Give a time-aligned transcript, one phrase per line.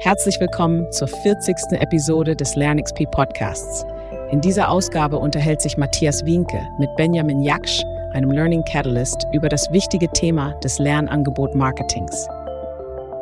[0.00, 1.56] Herzlich willkommen zur 40.
[1.72, 3.84] Episode des LernXP Podcasts.
[4.30, 7.82] In dieser Ausgabe unterhält sich Matthias Wienke mit Benjamin Jaksch,
[8.12, 12.28] einem Learning Catalyst, über das wichtige Thema des Lernangebot Marketings.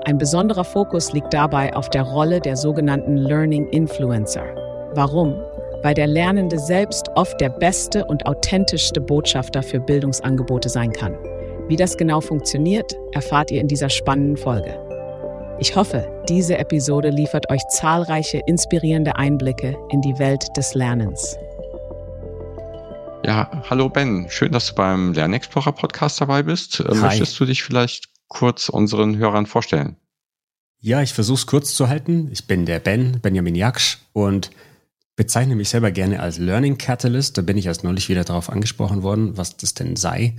[0.05, 4.45] Ein besonderer Fokus liegt dabei auf der Rolle der sogenannten Learning Influencer.
[4.93, 5.35] Warum?
[5.83, 11.17] Weil der Lernende selbst oft der beste und authentischste Botschafter für Bildungsangebote sein kann.
[11.69, 14.86] Wie das genau funktioniert, erfahrt ihr in dieser spannenden Folge.
[15.59, 21.39] Ich hoffe, diese Episode liefert euch zahlreiche inspirierende Einblicke in die Welt des Lernens.
[23.25, 26.81] Ja, hallo Ben, schön, dass du beim Lernexplorer Podcast dabei bist.
[26.81, 26.97] Äh, Hi.
[26.97, 29.97] Möchtest du dich vielleicht kurz unseren Hörern vorstellen?
[30.79, 32.29] Ja, ich versuche es kurz zu halten.
[32.31, 34.51] Ich bin der Ben, Benjamin Jaksch und
[35.17, 37.39] bezeichne mich selber gerne als Learning Catalyst.
[37.39, 40.37] Da bin ich erst neulich wieder darauf angesprochen worden, was das denn sei.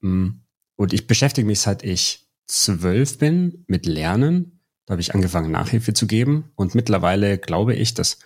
[0.00, 0.30] Mm,
[0.74, 4.55] und ich beschäftige mich seit ich zwölf bin mit Lernen
[4.86, 6.52] da habe ich angefangen, Nachhilfe zu geben.
[6.54, 8.18] Und mittlerweile glaube ich, dass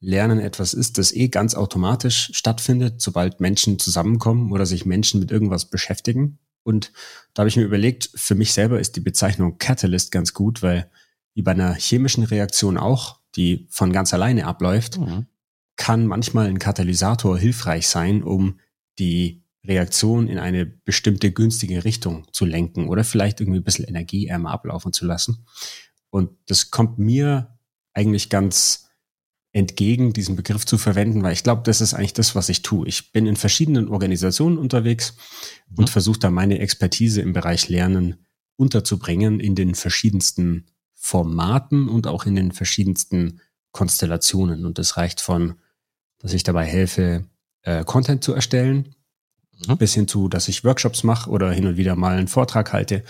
[0.00, 5.30] Lernen etwas ist, das eh ganz automatisch stattfindet, sobald Menschen zusammenkommen oder sich Menschen mit
[5.30, 6.38] irgendwas beschäftigen.
[6.62, 6.92] Und
[7.32, 10.90] da habe ich mir überlegt, für mich selber ist die Bezeichnung Catalyst ganz gut, weil
[11.34, 15.26] wie bei einer chemischen Reaktion auch, die von ganz alleine abläuft, mhm.
[15.76, 18.60] kann manchmal ein Katalysator hilfreich sein, um
[18.98, 24.50] die Reaktion in eine bestimmte günstige Richtung zu lenken oder vielleicht irgendwie ein bisschen energieärmer
[24.50, 25.46] ablaufen zu lassen.
[26.14, 27.58] Und das kommt mir
[27.92, 28.88] eigentlich ganz
[29.50, 32.86] entgegen, diesen Begriff zu verwenden, weil ich glaube, das ist eigentlich das, was ich tue.
[32.86, 35.16] Ich bin in verschiedenen Organisationen unterwegs
[35.70, 35.78] mhm.
[35.78, 42.26] und versuche da meine Expertise im Bereich Lernen unterzubringen in den verschiedensten Formaten und auch
[42.26, 43.40] in den verschiedensten
[43.72, 44.66] Konstellationen.
[44.66, 45.54] Und das reicht von,
[46.18, 47.24] dass ich dabei helfe,
[47.62, 48.94] äh, Content zu erstellen,
[49.66, 49.78] mhm.
[49.78, 53.02] bis hin zu, dass ich Workshops mache oder hin und wieder mal einen Vortrag halte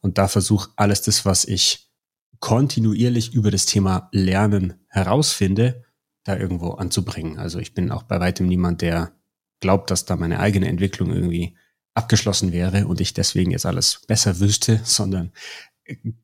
[0.00, 1.89] und da versuche alles das, was ich
[2.40, 5.84] kontinuierlich über das Thema Lernen herausfinde,
[6.24, 7.38] da irgendwo anzubringen.
[7.38, 9.12] Also ich bin auch bei weitem niemand, der
[9.60, 11.56] glaubt, dass da meine eigene Entwicklung irgendwie
[11.94, 15.32] abgeschlossen wäre und ich deswegen jetzt alles besser wüsste, sondern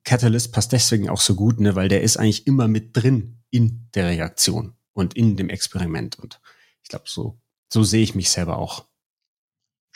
[0.04, 3.88] Catalyst passt deswegen auch so gut, ne, weil der ist eigentlich immer mit drin in
[3.94, 6.18] der Reaktion und in dem Experiment.
[6.18, 6.40] Und
[6.82, 7.40] ich glaube, so,
[7.72, 8.86] so sehe ich mich selber auch.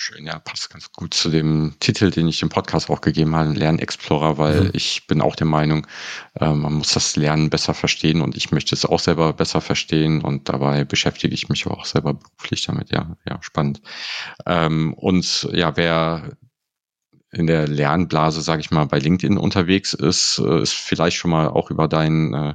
[0.02, 3.52] Schön, ja, passt ganz gut zu dem Titel, den ich im Podcast auch gegeben habe,
[3.52, 4.70] Lernexplorer, weil mhm.
[4.72, 5.86] ich bin auch der Meinung,
[6.40, 10.22] äh, man muss das Lernen besser verstehen und ich möchte es auch selber besser verstehen
[10.22, 12.90] und dabei beschäftige ich mich auch selber beruflich damit.
[12.90, 13.82] Ja, ja, spannend.
[14.46, 16.30] Ähm, und ja, wer
[17.30, 21.48] in der Lernblase, sage ich mal, bei LinkedIn unterwegs ist, äh, ist vielleicht schon mal
[21.48, 22.54] auch über deinen äh,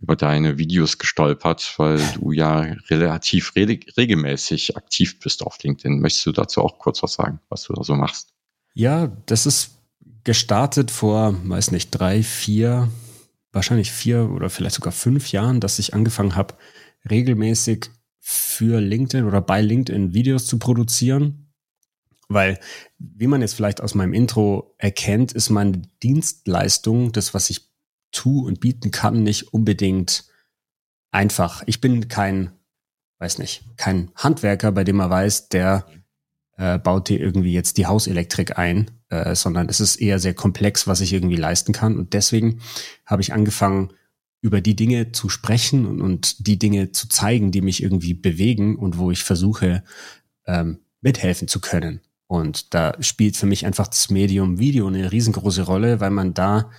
[0.00, 6.00] über deine Videos gestolpert, weil du ja relativ re regelmäßig aktiv bist auf LinkedIn.
[6.00, 8.32] Möchtest du dazu auch kurz was sagen, was du da so machst?
[8.74, 9.78] Ja, das ist
[10.24, 12.90] gestartet vor, weiß nicht, drei, vier,
[13.52, 16.54] wahrscheinlich vier oder vielleicht sogar fünf Jahren, dass ich angefangen habe,
[17.08, 17.90] regelmäßig
[18.20, 21.52] für LinkedIn oder bei LinkedIn Videos zu produzieren.
[22.28, 22.58] Weil,
[22.98, 27.65] wie man jetzt vielleicht aus meinem Intro erkennt, ist meine Dienstleistung, das, was ich
[28.16, 30.24] tue und bieten kann, nicht unbedingt
[31.10, 31.62] einfach.
[31.66, 32.52] Ich bin kein,
[33.18, 35.86] weiß nicht, kein Handwerker, bei dem man weiß, der
[36.56, 40.86] äh, baut dir irgendwie jetzt die Hauselektrik ein, äh, sondern es ist eher sehr komplex,
[40.86, 41.98] was ich irgendwie leisten kann.
[41.98, 42.60] Und deswegen
[43.04, 43.92] habe ich angefangen,
[44.40, 48.76] über die Dinge zu sprechen und, und die Dinge zu zeigen, die mich irgendwie bewegen
[48.76, 49.82] und wo ich versuche,
[50.46, 52.00] ähm, mithelfen zu können.
[52.26, 56.70] Und da spielt für mich einfach das Medium Video eine riesengroße Rolle, weil man da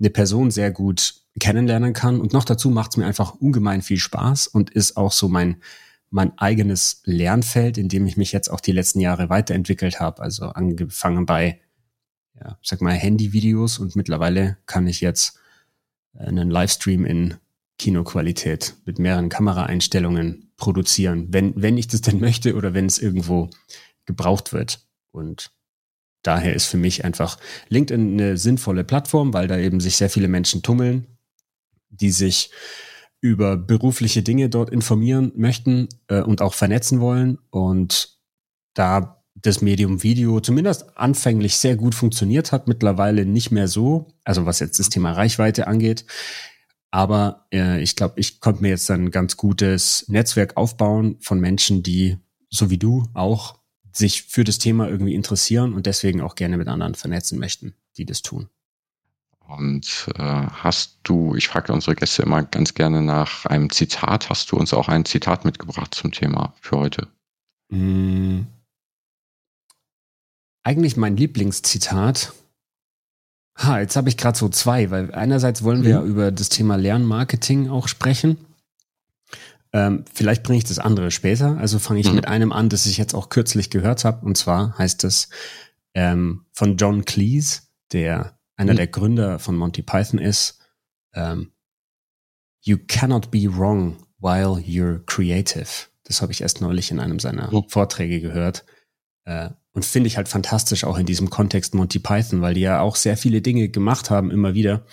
[0.00, 2.20] eine Person sehr gut kennenlernen kann.
[2.20, 5.62] Und noch dazu macht es mir einfach ungemein viel Spaß und ist auch so mein,
[6.10, 10.22] mein eigenes Lernfeld, in dem ich mich jetzt auch die letzten Jahre weiterentwickelt habe.
[10.22, 11.60] Also angefangen bei,
[12.34, 15.38] ja, sag mal, Handyvideos und mittlerweile kann ich jetzt
[16.14, 17.36] einen Livestream in
[17.78, 23.48] Kinoqualität mit mehreren Kameraeinstellungen produzieren, wenn, wenn ich das denn möchte oder wenn es irgendwo
[24.04, 24.86] gebraucht wird.
[25.12, 25.50] Und
[26.22, 27.38] daher ist für mich einfach
[27.68, 31.06] LinkedIn eine sinnvolle Plattform, weil da eben sich sehr viele Menschen tummeln,
[31.88, 32.50] die sich
[33.20, 37.38] über berufliche Dinge dort informieren möchten äh, und auch vernetzen wollen.
[37.50, 38.18] Und
[38.74, 44.46] da das Medium Video zumindest anfänglich sehr gut funktioniert hat, mittlerweile nicht mehr so, also
[44.46, 46.04] was jetzt das Thema Reichweite angeht.
[46.90, 51.82] Aber äh, ich glaube, ich konnte mir jetzt ein ganz gutes Netzwerk aufbauen von Menschen,
[51.82, 52.18] die
[52.48, 53.59] so wie du auch
[53.92, 58.06] sich für das Thema irgendwie interessieren und deswegen auch gerne mit anderen vernetzen möchten, die
[58.06, 58.48] das tun.
[59.40, 64.52] Und äh, hast du, ich frage unsere Gäste immer ganz gerne nach einem Zitat, hast
[64.52, 67.08] du uns auch ein Zitat mitgebracht zum Thema für heute?
[67.70, 68.46] Hm,
[70.62, 72.32] eigentlich mein Lieblingszitat
[73.62, 76.06] Ha, jetzt habe ich gerade so zwei, weil einerseits wollen wir mhm.
[76.06, 78.38] ja über das Thema Lernmarketing auch sprechen.
[79.72, 81.56] Ähm, vielleicht bringe ich das andere später.
[81.58, 82.16] Also fange ich mhm.
[82.16, 84.24] mit einem an, das ich jetzt auch kürzlich gehört habe.
[84.24, 85.28] Und zwar heißt es
[85.94, 87.62] ähm, von John Cleese,
[87.92, 88.76] der einer mhm.
[88.76, 90.58] der Gründer von Monty Python ist.
[91.14, 91.52] Ähm,
[92.62, 95.88] you cannot be wrong while you're creative.
[96.04, 97.68] Das habe ich erst neulich in einem seiner mhm.
[97.68, 98.64] Vorträge gehört.
[99.24, 102.80] Äh, und finde ich halt fantastisch auch in diesem Kontext Monty Python, weil die ja
[102.80, 104.84] auch sehr viele Dinge gemacht haben, immer wieder,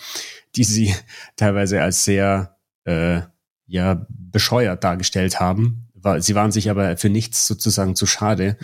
[0.54, 0.94] die sie
[1.36, 3.22] teilweise als sehr äh,
[3.68, 5.88] ja bescheuert dargestellt haben.
[6.18, 8.56] Sie waren sich aber für nichts sozusagen zu schade.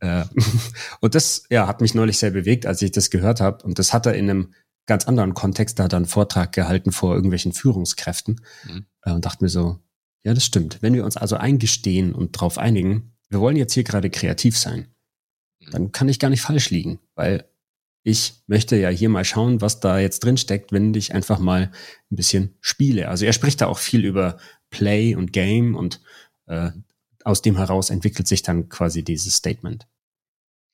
[0.00, 0.24] Äh,
[1.00, 3.64] und das ja, hat mich neulich sehr bewegt, als ich das gehört habe.
[3.64, 4.54] Und das hat er in einem
[4.86, 8.86] ganz anderen Kontext, da hat er einen Vortrag gehalten vor irgendwelchen Führungskräften mhm.
[9.02, 9.78] Äh, und dachte mir so,
[10.22, 10.78] ja, das stimmt.
[10.82, 14.88] Wenn wir uns also eingestehen und darauf einigen, wir wollen jetzt hier gerade kreativ sein,
[15.60, 15.70] mhm.
[15.70, 17.49] dann kann ich gar nicht falsch liegen, weil
[18.02, 21.70] ich möchte ja hier mal schauen, was da jetzt drin steckt, wenn ich einfach mal
[22.10, 23.08] ein bisschen spiele.
[23.08, 24.38] Also er spricht da auch viel über
[24.70, 26.00] Play und Game und
[26.46, 26.70] äh,
[27.24, 29.86] aus dem heraus entwickelt sich dann quasi dieses Statement.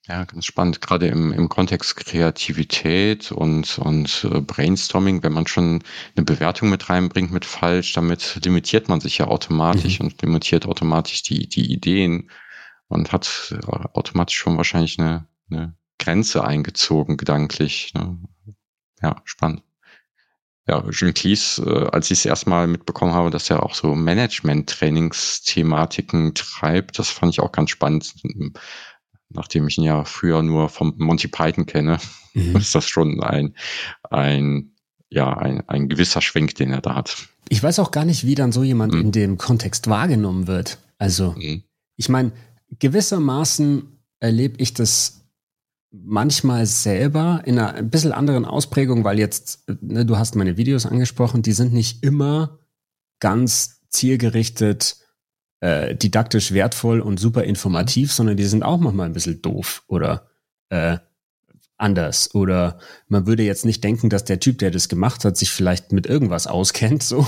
[0.08, 5.82] Ja, ganz spannend, gerade im, im Kontext Kreativität und, und äh, Brainstorming, wenn man schon
[6.14, 10.06] eine Bewertung mit reinbringt mit falsch, damit limitiert man sich ja automatisch mhm.
[10.06, 12.30] und limitiert automatisch die, die Ideen
[12.86, 17.94] und hat äh, automatisch schon wahrscheinlich eine, eine Grenze eingezogen, gedanklich.
[17.94, 18.18] Ne?
[19.02, 19.62] Ja, spannend.
[20.68, 26.34] Ja, Jean Cleese, äh, als ich es erstmal mitbekommen habe, dass er auch so Management-Trainingsthematiken
[26.34, 28.12] treibt, das fand ich auch ganz spannend.
[29.28, 31.98] Nachdem ich ihn ja früher nur vom Monty Python kenne,
[32.34, 32.56] mhm.
[32.56, 33.54] ist das schon ein,
[34.10, 34.72] ein,
[35.08, 37.28] ja, ein, ein gewisser Schwenk, den er da hat.
[37.48, 39.02] Ich weiß auch gar nicht, wie dann so jemand mhm.
[39.02, 40.78] in dem Kontext wahrgenommen wird.
[40.98, 41.62] Also, mhm.
[41.96, 42.32] ich meine,
[42.80, 45.25] gewissermaßen erlebe ich das
[46.04, 50.86] manchmal selber in einer ein bisschen anderen Ausprägung, weil jetzt, ne, du hast meine Videos
[50.86, 52.58] angesprochen, die sind nicht immer
[53.20, 54.96] ganz zielgerichtet,
[55.60, 60.28] äh, didaktisch wertvoll und super informativ, sondern die sind auch manchmal ein bisschen doof oder
[60.68, 60.98] äh,
[61.78, 62.34] anders.
[62.34, 62.78] Oder
[63.08, 66.06] man würde jetzt nicht denken, dass der Typ, der das gemacht hat, sich vielleicht mit
[66.06, 67.02] irgendwas auskennt.
[67.02, 67.26] So.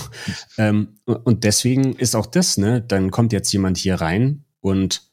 [0.59, 5.08] ähm, und deswegen ist auch das, ne, dann kommt jetzt jemand hier rein und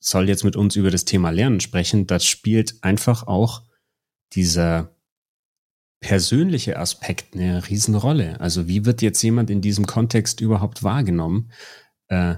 [0.00, 3.62] soll jetzt mit uns über das Thema Lernen sprechen, das spielt einfach auch
[4.32, 4.96] dieser
[6.00, 8.40] persönliche Aspekt eine Riesenrolle.
[8.40, 11.52] Also wie wird jetzt jemand in diesem Kontext überhaupt wahrgenommen?
[12.08, 12.36] Äh,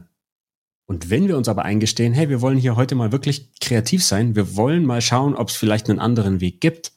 [0.86, 4.34] und wenn wir uns aber eingestehen, hey, wir wollen hier heute mal wirklich kreativ sein,
[4.34, 6.92] wir wollen mal schauen, ob es vielleicht einen anderen Weg gibt,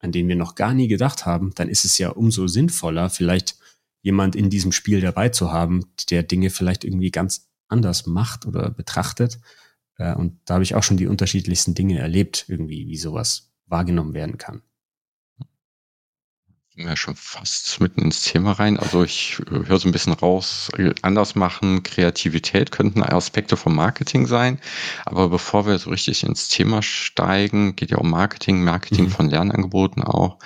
[0.00, 3.58] an den wir noch gar nie gedacht haben, dann ist es ja umso sinnvoller, vielleicht
[4.00, 8.70] jemand in diesem Spiel dabei zu haben, der Dinge vielleicht irgendwie ganz anders macht oder
[8.70, 9.38] betrachtet
[10.02, 14.14] äh, und da habe ich auch schon die unterschiedlichsten Dinge erlebt, irgendwie, wie sowas wahrgenommen
[14.14, 14.62] werden kann.
[16.74, 18.78] Ja, schon fast mitten ins Thema rein.
[18.78, 23.74] Also ich äh, höre so ein bisschen raus, äh, anders machen, Kreativität könnten Aspekte vom
[23.74, 24.58] Marketing sein.
[25.04, 29.10] Aber bevor wir so richtig ins Thema steigen, geht ja um Marketing, Marketing mhm.
[29.10, 30.38] von Lernangeboten auch.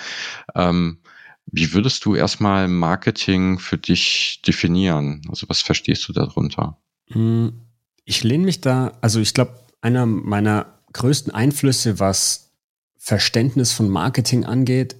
[0.53, 0.99] Ähm,
[1.45, 5.21] wie würdest du erstmal Marketing für dich definieren?
[5.29, 6.77] Also was verstehst du darunter?
[7.07, 7.66] Mhm.
[8.09, 12.51] Ich lehne mich da, also ich glaube, einer meiner größten Einflüsse, was
[12.97, 14.95] Verständnis von Marketing angeht,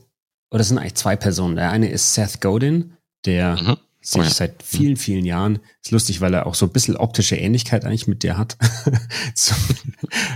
[0.52, 1.56] oder das sind eigentlich zwei Personen.
[1.56, 3.78] Der eine ist Seth Godin, der mhm.
[4.02, 4.30] sich oh ja.
[4.30, 8.08] seit vielen, vielen Jahren, ist lustig, weil er auch so ein bisschen optische Ähnlichkeit eigentlich
[8.08, 8.58] mit der hat.
[9.34, 9.56] so.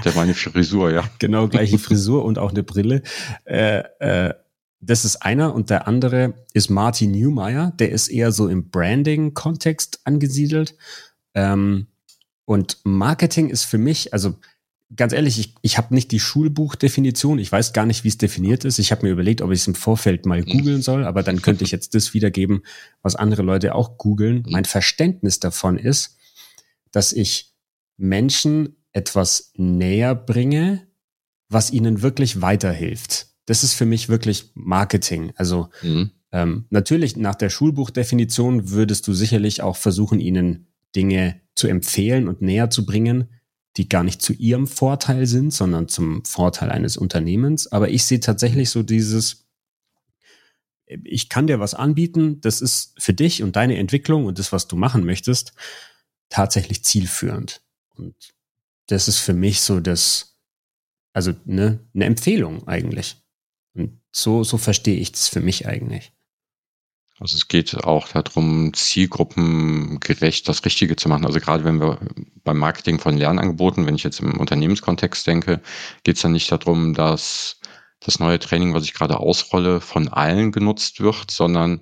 [0.06, 1.04] Der war eine Frisur, ja.
[1.20, 3.04] Genau, gleiche Frisur und auch eine Brille.
[3.44, 4.34] Äh, äh,
[4.80, 10.00] das ist einer und der andere ist Martin Newmeyer, der ist eher so im Branding-Kontext
[10.06, 10.78] angesiedelt.
[11.34, 11.88] Ähm,
[12.52, 14.36] und Marketing ist für mich, also
[14.94, 18.66] ganz ehrlich, ich, ich habe nicht die Schulbuchdefinition, ich weiß gar nicht, wie es definiert
[18.66, 18.78] ist.
[18.78, 21.64] Ich habe mir überlegt, ob ich es im Vorfeld mal googeln soll, aber dann könnte
[21.64, 22.64] ich jetzt das wiedergeben,
[23.04, 24.44] was andere Leute auch googeln.
[24.46, 24.52] Mhm.
[24.52, 26.18] Mein Verständnis davon ist,
[26.92, 27.54] dass ich
[27.96, 30.86] Menschen etwas näher bringe,
[31.48, 33.28] was ihnen wirklich weiterhilft.
[33.46, 35.32] Das ist für mich wirklich Marketing.
[35.38, 36.12] Also mhm.
[36.34, 40.68] ähm, natürlich nach der Schulbuchdefinition würdest du sicherlich auch versuchen, ihnen
[40.98, 43.30] Dinge zu empfehlen und näher zu bringen,
[43.78, 47.72] die gar nicht zu ihrem Vorteil sind, sondern zum Vorteil eines Unternehmens.
[47.72, 49.48] Aber ich sehe tatsächlich so dieses,
[50.88, 54.68] ich kann dir was anbieten, das ist für dich und deine Entwicklung und das, was
[54.68, 55.54] du machen möchtest,
[56.30, 57.62] tatsächlich zielführend.
[57.96, 58.16] Und
[58.88, 60.40] das ist für mich so das,
[61.14, 63.22] also ne, eine Empfehlung eigentlich.
[63.76, 66.12] Und so, so verstehe ich das für mich eigentlich.
[67.22, 71.28] Also es geht auch darum, zielgruppengerecht das Richtige zu machen.
[71.28, 72.00] Also gerade wenn wir
[72.44, 75.62] beim Marketing von Lernangeboten, wenn ich jetzt im Unternehmenskontext denke,
[76.04, 77.60] geht es dann nicht darum, dass
[78.00, 81.82] das neue Training, was ich gerade ausrolle, von allen genutzt wird, sondern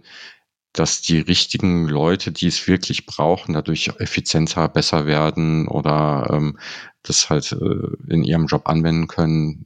[0.74, 6.60] dass die richtigen Leute, die es wirklich brauchen, dadurch effizienter, besser werden oder ähm,
[7.02, 9.64] das halt äh, in ihrem Job anwenden können,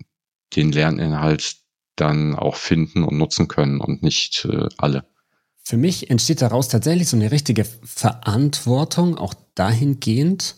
[0.56, 1.58] den Lerninhalt
[1.96, 5.06] dann auch finden und nutzen können und nicht äh, alle.
[5.64, 10.56] Für mich entsteht daraus tatsächlich so eine richtige Verantwortung, auch dahingehend,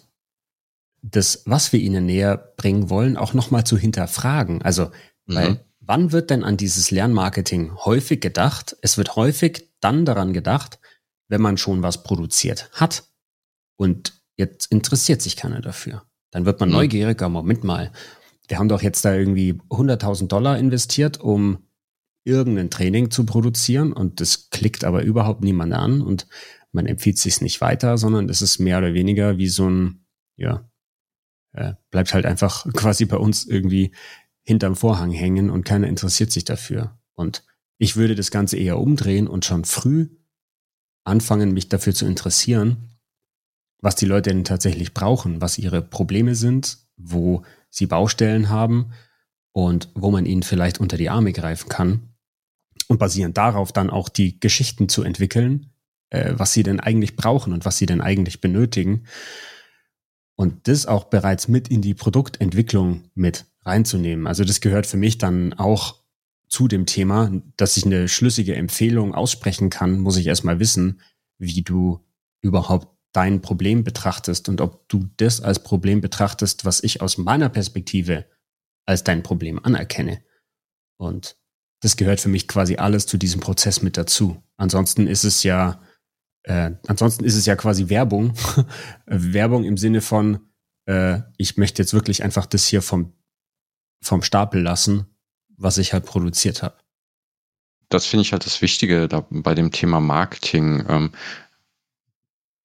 [1.04, 4.64] das, was wir ihnen näher bringen wollen, auch nochmal zu hinterfragen.
[4.64, 4.86] Also,
[5.28, 5.36] mhm.
[5.36, 8.76] weil wann wird denn an dieses Lernmarketing häufig gedacht?
[8.82, 10.80] Es wird häufig dann daran gedacht,
[11.28, 13.04] wenn man schon was produziert hat
[13.78, 16.04] und jetzt interessiert sich keiner dafür.
[16.32, 16.76] Dann wird man mhm.
[16.76, 17.92] neugieriger, Moment mal,
[18.48, 21.60] wir haben doch jetzt da irgendwie 100.000 Dollar investiert, um
[22.26, 26.28] irgendein Training zu produzieren und das klickt aber überhaupt niemand an und
[26.72, 30.06] man empfiehlt sich nicht weiter, sondern es ist mehr oder weniger wie so ein,
[30.36, 30.70] ja,
[31.54, 33.96] äh, bleibt halt einfach quasi bei uns irgendwie
[34.42, 37.00] hinterm Vorhang hängen und keiner interessiert sich dafür.
[37.14, 37.46] Und
[37.78, 40.10] ich würde das Ganze eher umdrehen und schon früh
[41.04, 42.90] anfangen, mich dafür zu interessieren,
[43.82, 48.94] was die Leute denn tatsächlich brauchen, was ihre Probleme sind, wo sie Baustellen haben
[49.52, 52.15] und wo man ihnen vielleicht unter die Arme greifen kann
[52.88, 55.72] und basierend darauf dann auch die Geschichten zu entwickeln,
[56.10, 59.06] äh, was sie denn eigentlich brauchen und was sie denn eigentlich benötigen
[60.36, 64.28] und das auch bereits mit in die Produktentwicklung mit reinzunehmen.
[64.28, 66.04] Also das gehört für mich dann auch
[66.48, 71.02] zu dem Thema, dass ich eine schlüssige Empfehlung aussprechen kann, muss ich erstmal wissen,
[71.38, 72.06] wie du
[72.42, 77.50] überhaupt dein Problem betrachtest und ob du das als Problem betrachtest, was ich aus meiner
[77.50, 78.26] Perspektive
[78.86, 80.22] als dein Problem anerkenne.
[80.98, 81.38] Und
[81.86, 84.42] das gehört für mich quasi alles zu diesem Prozess mit dazu.
[84.58, 85.80] Ansonsten ist es ja
[86.42, 88.34] äh, ansonsten ist es ja quasi Werbung.
[89.06, 90.40] Werbung im Sinne von,
[90.86, 93.14] äh, ich möchte jetzt wirklich einfach das hier vom,
[94.02, 95.06] vom Stapel lassen,
[95.58, 96.76] was ich halt produziert habe.
[97.90, 100.86] Das finde ich halt das Wichtige da bei dem Thema Marketing.
[100.88, 101.12] Ähm,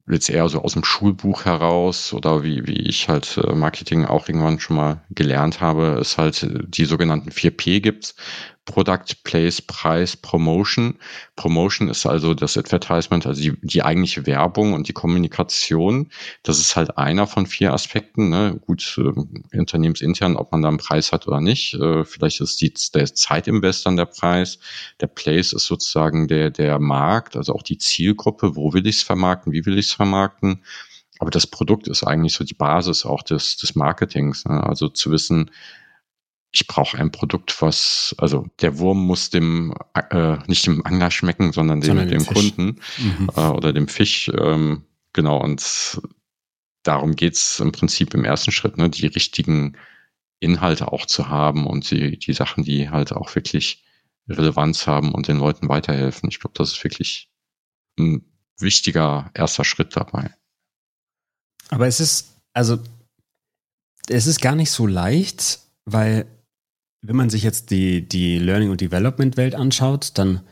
[0.08, 4.28] jetzt eher so aus dem Schulbuch heraus oder wie, wie ich halt äh, Marketing auch
[4.28, 8.14] irgendwann schon mal gelernt habe, ist halt äh, die sogenannten 4P gibt's.
[8.70, 10.94] Product, Place, Preis, Promotion.
[11.34, 16.08] Promotion ist also das Advertisement, also die, die eigentliche Werbung und die Kommunikation.
[16.44, 18.28] Das ist halt einer von vier Aspekten.
[18.28, 18.60] Ne?
[18.64, 21.74] Gut, äh, unternehmensintern, ob man da einen Preis hat oder nicht.
[21.74, 24.60] Äh, vielleicht ist die, der Zeitinvest dann der Preis.
[25.00, 28.54] Der Place ist sozusagen der, der Markt, also auch die Zielgruppe.
[28.54, 29.52] Wo will ich es vermarkten?
[29.52, 30.62] Wie will ich es vermarkten?
[31.18, 34.44] Aber das Produkt ist eigentlich so die Basis auch des, des Marketings.
[34.44, 34.62] Ne?
[34.62, 35.50] Also zu wissen,
[36.52, 41.52] ich brauche ein Produkt, was, also der Wurm muss dem äh, nicht dem Angler schmecken,
[41.52, 43.30] sondern dem, sondern dem, dem Kunden mhm.
[43.36, 44.30] äh, oder dem Fisch.
[44.36, 46.00] Ähm, genau, und
[46.82, 49.76] darum geht's im Prinzip im ersten Schritt, ne, die richtigen
[50.40, 53.84] Inhalte auch zu haben und die, die Sachen, die halt auch wirklich
[54.28, 56.28] Relevanz haben und den Leuten weiterhelfen.
[56.30, 57.30] Ich glaube, das ist wirklich
[57.98, 58.24] ein
[58.58, 60.34] wichtiger erster Schritt dabei.
[61.68, 62.78] Aber es ist, also,
[64.08, 66.26] es ist gar nicht so leicht, weil
[67.02, 70.46] wenn man sich jetzt die, die Learning- und Development-Welt anschaut, dann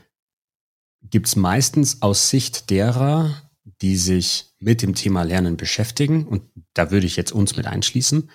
[1.03, 3.51] gibt es meistens aus Sicht derer,
[3.81, 6.43] die sich mit dem Thema Lernen beschäftigen, und
[6.75, 8.31] da würde ich jetzt uns mit einschließen,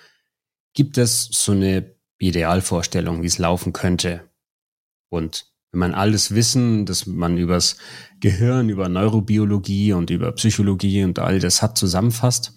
[0.74, 4.30] gibt es so eine Idealvorstellung, wie es laufen könnte.
[5.10, 7.76] Und wenn man alles Wissen, das man übers
[8.20, 12.52] Gehirn, über Neurobiologie und über Psychologie und all das hat, zusammenfasst,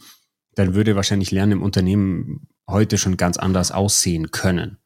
[0.55, 4.77] dann würde wahrscheinlich Lernen im Unternehmen heute schon ganz anders aussehen können.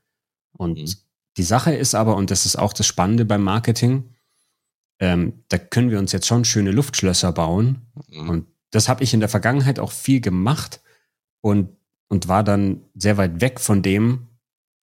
[0.61, 0.93] Und mhm.
[1.37, 4.13] die Sache ist aber, und das ist auch das Spannende beim Marketing,
[4.99, 7.87] ähm, da können wir uns jetzt schon schöne Luftschlösser bauen.
[8.09, 8.29] Mhm.
[8.29, 10.81] Und das habe ich in der Vergangenheit auch viel gemacht
[11.41, 11.75] und,
[12.09, 14.27] und war dann sehr weit weg von dem,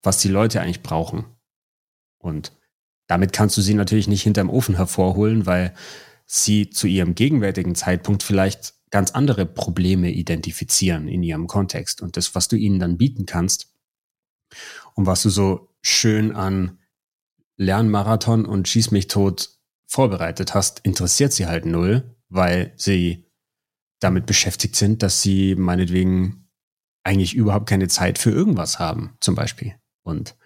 [0.03, 1.27] was die Leute eigentlich brauchen.
[2.19, 2.53] Und
[3.07, 5.75] damit kannst du sie natürlich nicht hinterm Ofen hervorholen, weil
[6.27, 12.03] sie zu ihrem gegenwärtigen Zeitpunkt vielleicht ganz andere Probleme identifizieren in ihrem Kontext.
[12.03, 13.73] Und das, was du ihnen dann bieten kannst
[14.95, 16.79] und was du so schön an
[17.57, 19.51] Lernmarathon und Schieß mich tot
[19.87, 23.27] vorbereitet hast, interessiert sie halt null, weil sie
[24.01, 26.49] damit beschäftigt sind, dass sie meinetwegen
[27.03, 29.75] eigentlich überhaupt keine Zeit für irgendwas haben, zum Beispiel.
[30.03, 30.37] Und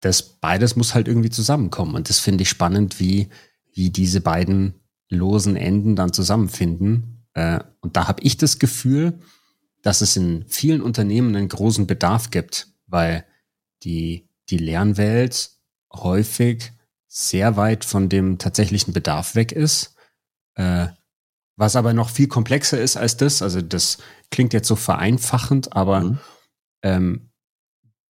[0.00, 1.94] das beides muss halt irgendwie zusammenkommen.
[1.94, 3.28] Und das finde ich spannend, wie,
[3.72, 4.74] wie diese beiden
[5.08, 7.24] losen Enden dann zusammenfinden.
[7.34, 9.18] Äh, und da habe ich das Gefühl,
[9.82, 13.24] dass es in vielen Unternehmen einen großen Bedarf gibt, weil
[13.82, 15.50] die, die Lernwelt
[15.92, 16.72] häufig
[17.08, 19.96] sehr weit von dem tatsächlichen Bedarf weg ist.
[20.54, 20.88] Äh,
[21.56, 23.42] was aber noch viel komplexer ist als das.
[23.42, 23.98] Also das
[24.30, 26.18] klingt jetzt so vereinfachend, aber mhm.
[26.82, 27.30] ähm,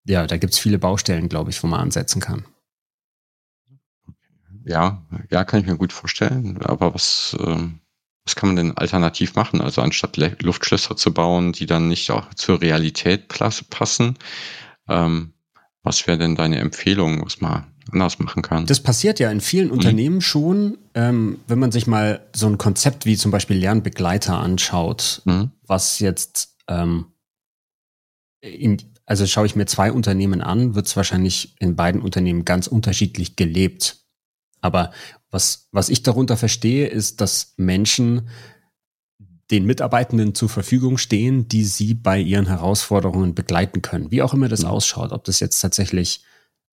[0.05, 2.45] ja, da gibt es viele Baustellen, glaube ich, wo man ansetzen kann.
[4.64, 6.62] Ja, ja, kann ich mir gut vorstellen.
[6.62, 7.69] Aber was, äh,
[8.25, 9.61] was kann man denn alternativ machen?
[9.61, 14.19] Also anstatt Le Luftschlösser zu bauen, die dann nicht auch zur Realität passen,
[14.88, 15.35] ähm,
[15.83, 18.67] was wäre denn deine Empfehlung, was man anders machen kann?
[18.67, 19.73] Das passiert ja in vielen mhm.
[19.73, 25.23] Unternehmen schon, ähm, wenn man sich mal so ein Konzept wie zum Beispiel Lernbegleiter anschaut,
[25.25, 25.51] mhm.
[25.67, 27.07] was jetzt ähm,
[28.41, 32.67] in, also schaue ich mir zwei Unternehmen an, wird es wahrscheinlich in beiden Unternehmen ganz
[32.67, 34.05] unterschiedlich gelebt.
[34.61, 34.93] Aber
[35.31, 38.29] was, was ich darunter verstehe, ist, dass Menschen
[39.52, 44.11] den Mitarbeitenden zur Verfügung stehen, die sie bei ihren Herausforderungen begleiten können.
[44.11, 44.68] Wie auch immer das mhm.
[44.68, 46.25] ausschaut, ob das jetzt tatsächlich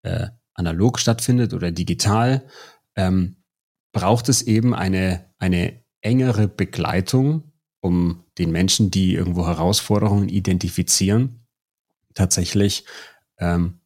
[0.02, 2.44] äh, analog stattfindet oder digital,
[2.96, 3.36] ähm,
[3.92, 11.46] braucht es eben eine, eine engere Begleitung, um den Menschen, die irgendwo Herausforderungen identifizieren,
[12.14, 12.84] tatsächlich
[13.38, 13.80] ähm,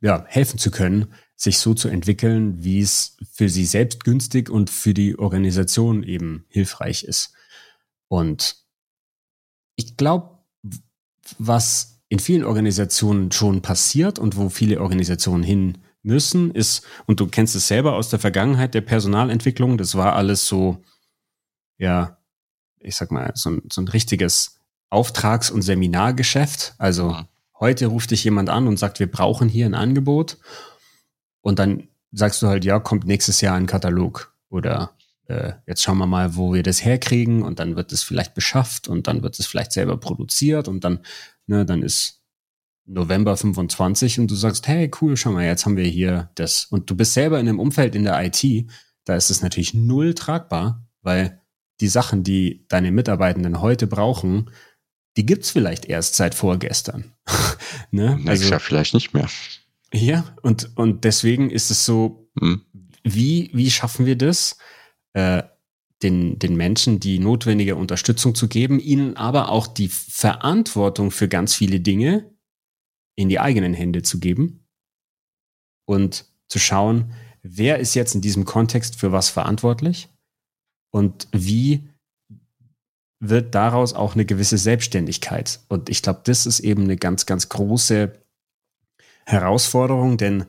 [0.00, 4.70] ja, helfen zu können, sich so zu entwickeln, wie es für sie selbst günstig und
[4.70, 7.33] für die Organisation eben hilfreich ist.
[8.08, 8.56] Und
[9.76, 10.38] ich glaube,
[11.38, 17.26] was in vielen Organisationen schon passiert und wo viele Organisationen hin müssen, ist, und du
[17.26, 20.82] kennst es selber aus der Vergangenheit der Personalentwicklung, das war alles so,
[21.78, 22.18] ja,
[22.78, 26.74] ich sag mal, so ein, so ein richtiges Auftrags- und Seminargeschäft.
[26.78, 27.26] Also mhm.
[27.58, 30.38] heute ruft dich jemand an und sagt, wir brauchen hier ein Angebot.
[31.40, 34.34] Und dann sagst du halt, ja, kommt nächstes Jahr ein Katalog.
[34.50, 34.94] Oder
[35.28, 37.42] äh, jetzt schauen wir mal, wo wir das herkriegen.
[37.42, 41.00] Und dann wird es vielleicht beschafft und dann wird es vielleicht selber produziert und dann,
[41.46, 42.22] ne, dann ist
[42.86, 46.66] November 25 und du sagst, hey, cool, schau mal, jetzt haben wir hier das.
[46.66, 48.70] Und du bist selber in einem Umfeld in der IT,
[49.04, 51.40] da ist es natürlich null tragbar, weil
[51.80, 54.50] die Sachen, die deine Mitarbeitenden heute brauchen,
[55.16, 57.12] die gibt's vielleicht erst seit vorgestern.
[57.90, 58.16] ne?
[58.16, 59.28] Nächstes also, Jahr vielleicht nicht mehr.
[59.92, 62.62] Ja, und, und deswegen ist es so, hm.
[63.02, 64.58] wie, wie schaffen wir das,
[65.14, 65.42] äh,
[66.02, 71.54] den, den Menschen die notwendige Unterstützung zu geben, ihnen aber auch die Verantwortung für ganz
[71.54, 72.30] viele Dinge
[73.16, 74.66] in die eigenen Hände zu geben
[75.86, 80.08] und zu schauen, wer ist jetzt in diesem Kontext für was verantwortlich
[80.90, 81.88] und wie
[83.20, 85.60] wird daraus auch eine gewisse Selbstständigkeit.
[85.68, 88.12] Und ich glaube, das ist eben eine ganz, ganz große
[89.24, 90.44] Herausforderung, denn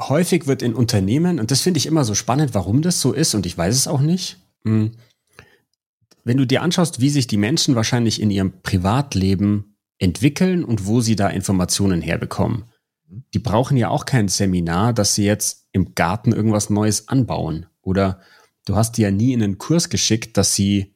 [0.00, 3.34] häufig wird in Unternehmen, und das finde ich immer so spannend, warum das so ist,
[3.34, 4.92] und ich weiß es auch nicht, hm,
[6.24, 11.00] wenn du dir anschaust, wie sich die Menschen wahrscheinlich in ihrem Privatleben entwickeln und wo
[11.00, 12.64] sie da Informationen herbekommen.
[13.34, 17.66] Die brauchen ja auch kein Seminar, dass sie jetzt im Garten irgendwas Neues anbauen.
[17.82, 18.20] Oder
[18.64, 20.94] du hast die ja nie in einen Kurs geschickt, dass sie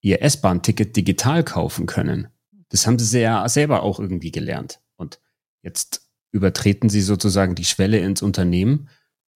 [0.00, 2.28] ihr S-Bahn-Ticket digital kaufen können.
[2.68, 4.80] Das haben sie ja selber auch irgendwie gelernt.
[4.96, 5.20] Und
[5.62, 6.01] jetzt
[6.32, 8.88] übertreten sie sozusagen die Schwelle ins Unternehmen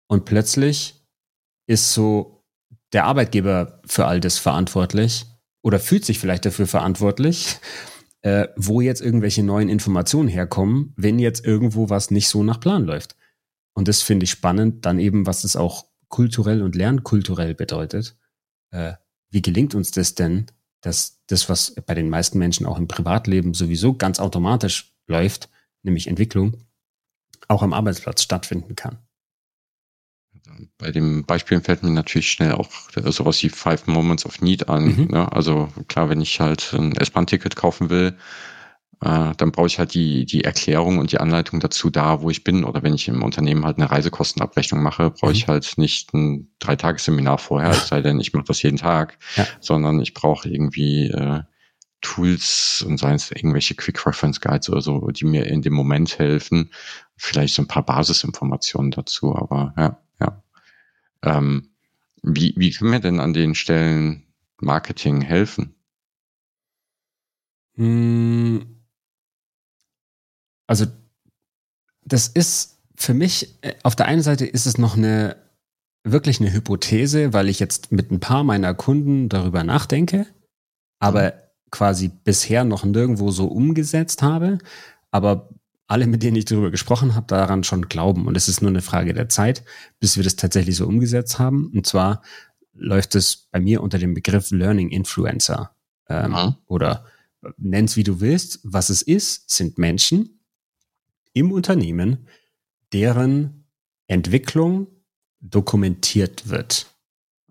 [0.09, 1.05] und plötzlich
[1.67, 2.45] ist so
[2.93, 5.27] der Arbeitgeber für all das verantwortlich
[5.63, 7.59] oder fühlt sich vielleicht dafür verantwortlich,
[8.23, 12.85] äh, wo jetzt irgendwelche neuen Informationen herkommen, wenn jetzt irgendwo was nicht so nach Plan
[12.85, 13.17] läuft.
[13.75, 18.17] Und das finde ich spannend, dann eben, was es auch kulturell und lernkulturell bedeutet.
[18.71, 18.95] Äh,
[19.31, 20.47] wie gelingt uns das denn,
[20.81, 25.49] dass das, was bei den meisten Menschen auch im Privatleben sowieso ganz automatisch läuft,
[25.83, 26.57] nämlich Entwicklung,
[27.49, 28.99] auch am Arbeitsplatz stattfinden kann.
[30.79, 34.85] Bei dem Beispiel fällt mir natürlich schnell auch sowas wie Five Moments of Need an.
[34.85, 35.09] Mhm.
[35.11, 35.31] Ne?
[35.33, 38.17] Also klar, wenn ich halt ein S-Bahn-Ticket kaufen will,
[39.03, 42.45] äh, dann brauche ich halt die, die Erklärung und die Anleitung dazu da, wo ich
[42.45, 42.65] bin.
[42.65, 45.37] Oder wenn ich im Unternehmen halt eine Reisekostenabrechnung mache, brauche mhm.
[45.37, 49.47] ich halt nicht ein Dreitagesseminar vorher, es sei denn, ich mache das jeden Tag, ja.
[49.61, 51.43] sondern ich brauche irgendwie äh,
[52.01, 56.19] Tools und seien es irgendwelche Quick Reference Guides oder so, die mir in dem Moment
[56.19, 56.71] helfen.
[57.17, 60.43] Vielleicht so ein paar Basisinformationen dazu, aber ja, ja.
[61.23, 61.71] Ähm,
[62.23, 64.25] wie, wie können wir denn an den Stellen
[64.61, 65.75] Marketing helfen?
[67.75, 68.83] Hm.
[70.67, 70.87] Also,
[72.05, 75.37] das ist für mich, äh, auf der einen Seite ist es noch eine,
[76.03, 80.27] wirklich eine Hypothese, weil ich jetzt mit ein paar meiner Kunden darüber nachdenke.
[80.99, 84.59] Aber mhm quasi bisher noch nirgendwo so umgesetzt habe,
[85.11, 85.51] aber
[85.89, 88.27] alle, mit denen ich darüber gesprochen habe, daran schon glauben.
[88.27, 89.65] Und es ist nur eine Frage der Zeit,
[90.01, 91.71] bis wir das tatsächlich so umgesetzt haben.
[91.73, 92.23] Und zwar
[92.75, 95.71] läuft es bei mir unter dem Begriff Learning Influencer.
[96.09, 96.55] Ähm, mhm.
[96.67, 97.05] Oder
[97.57, 98.61] nenn's wie du willst.
[98.65, 100.41] Was es ist, sind Menschen
[101.33, 102.27] im Unternehmen,
[102.93, 103.67] deren
[104.09, 104.89] Entwicklung
[105.41, 106.87] dokumentiert wird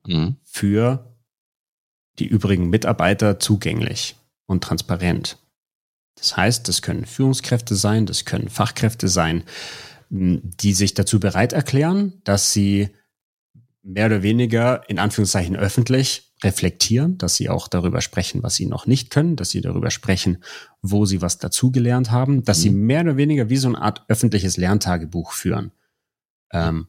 [0.05, 0.35] mhm.
[0.43, 1.14] für
[2.19, 5.37] die übrigen Mitarbeiter zugänglich und transparent.
[6.15, 9.43] Das heißt, das können Führungskräfte sein, das können Fachkräfte sein,
[10.09, 12.89] die sich dazu bereit erklären, dass sie
[13.83, 18.87] mehr oder weniger in Anführungszeichen öffentlich reflektieren, dass sie auch darüber sprechen, was sie noch
[18.87, 20.43] nicht können, dass sie darüber sprechen,
[20.81, 22.61] wo sie was dazugelernt haben, dass mhm.
[22.61, 25.71] sie mehr oder weniger wie so eine Art öffentliches Lerntagebuch führen.
[26.51, 26.87] Ähm,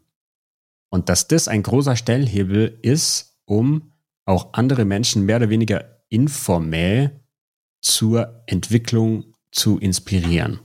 [0.89, 3.93] und dass das ein großer Stellhebel ist, um
[4.27, 7.21] auch andere Menschen mehr oder weniger informell
[7.81, 10.61] zur Entwicklung zu inspirieren.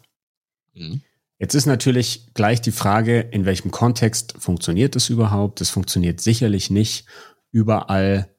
[0.74, 1.02] Mhm.
[1.40, 5.62] Jetzt ist natürlich gleich die Frage, in welchem Kontext funktioniert es überhaupt?
[5.62, 7.06] Es funktioniert sicherlich nicht
[7.52, 8.30] überall,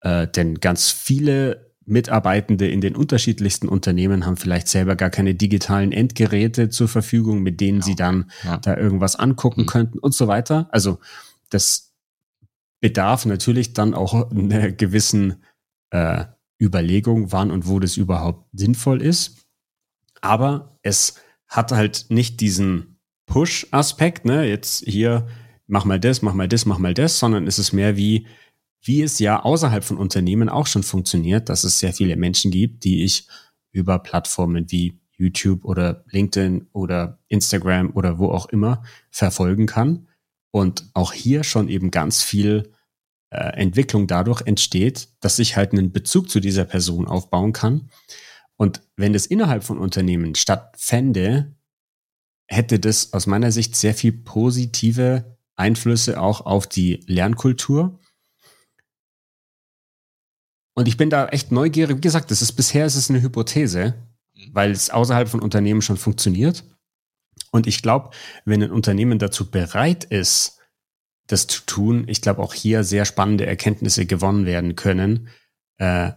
[0.00, 5.92] äh, denn ganz viele Mitarbeitende in den unterschiedlichsten Unternehmen haben vielleicht selber gar keine digitalen
[5.92, 7.84] Endgeräte zur Verfügung, mit denen ja.
[7.84, 8.58] sie dann ja.
[8.58, 9.66] da irgendwas angucken mhm.
[9.66, 10.68] könnten und so weiter.
[10.70, 10.98] Also
[11.50, 11.89] das
[12.80, 15.44] bedarf natürlich dann auch einer gewissen
[15.90, 16.24] äh,
[16.60, 19.46] Überlegung, wann und wo das überhaupt sinnvoll ist.
[20.20, 21.16] Aber es
[21.46, 25.26] hat halt nicht diesen Push-Aspekt, ne, jetzt hier,
[25.66, 28.26] mach mal das, mach mal das, mach mal das, sondern es ist mehr wie,
[28.82, 32.84] wie es ja außerhalb von Unternehmen auch schon funktioniert, dass es sehr viele Menschen gibt,
[32.84, 33.26] die ich
[33.72, 40.08] über Plattformen wie YouTube oder LinkedIn oder Instagram oder wo auch immer verfolgen kann.
[40.52, 42.72] Und auch hier schon eben ganz viel
[43.30, 47.90] äh, Entwicklung dadurch entsteht, dass ich halt einen Bezug zu dieser Person aufbauen kann
[48.60, 51.56] und wenn das innerhalb von Unternehmen stattfände,
[52.46, 57.98] hätte das aus meiner Sicht sehr viel positive Einflüsse auch auf die Lernkultur.
[60.74, 61.96] Und ich bin da echt neugierig.
[61.96, 63.94] Wie gesagt, das ist bisher ist es eine Hypothese,
[64.34, 64.50] mhm.
[64.52, 66.62] weil es außerhalb von Unternehmen schon funktioniert.
[67.50, 68.10] Und ich glaube,
[68.44, 70.58] wenn ein Unternehmen dazu bereit ist,
[71.26, 75.28] das zu tun, ich glaube auch hier sehr spannende Erkenntnisse gewonnen werden können,
[75.78, 76.12] äh,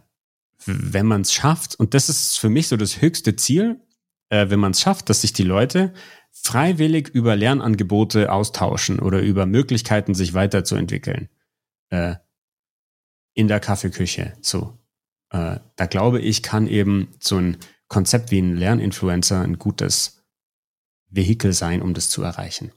[0.66, 3.82] wenn man es schafft, und das ist für mich so das höchste Ziel,
[4.30, 5.94] äh, wenn man es schafft, dass sich die Leute
[6.32, 11.30] freiwillig über Lernangebote austauschen oder über Möglichkeiten, sich weiterzuentwickeln.
[11.90, 12.16] Äh,
[13.34, 14.34] in der Kaffeeküche.
[14.42, 14.78] So.
[15.30, 17.58] Äh, da glaube ich, kann eben so ein
[17.88, 20.23] Konzept wie ein Lerninfluencer ein gutes
[21.16, 22.72] Vehikel sein, um das zu erreichen.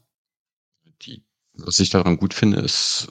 [1.02, 3.08] Die, was ich daran gut finde, ist,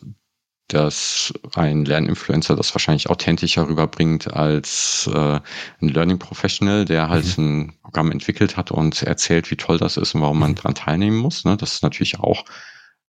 [0.67, 5.39] dass ein Lerninfluencer das wahrscheinlich authentischer rüberbringt als äh,
[5.79, 7.43] ein Learning Professional, der halt mhm.
[7.43, 10.55] ein Programm entwickelt hat und erzählt, wie toll das ist und warum man mhm.
[10.55, 11.45] dran teilnehmen muss.
[11.45, 11.55] Ne?
[11.55, 12.45] Das ist natürlich auch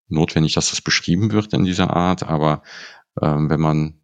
[0.09, 2.63] notwendig, dass das beschrieben wird in dieser Art, aber
[3.23, 4.01] ähm, wenn man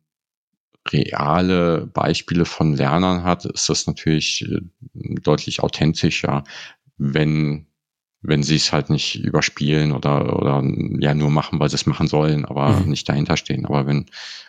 [0.90, 4.60] reale Beispiele von Lernern hat, ist das natürlich äh,
[4.94, 6.44] deutlich authentischer,
[6.96, 7.66] wenn
[8.22, 10.62] wenn sie es halt nicht überspielen oder, oder
[11.00, 12.90] ja nur machen, weil sie es machen sollen, aber mhm.
[12.90, 13.66] nicht dahinter stehen.
[13.66, 14.06] Aber wenn,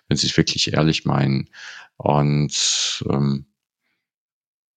[0.07, 1.49] wenn sie es wirklich ehrlich meinen
[1.97, 3.45] und ähm,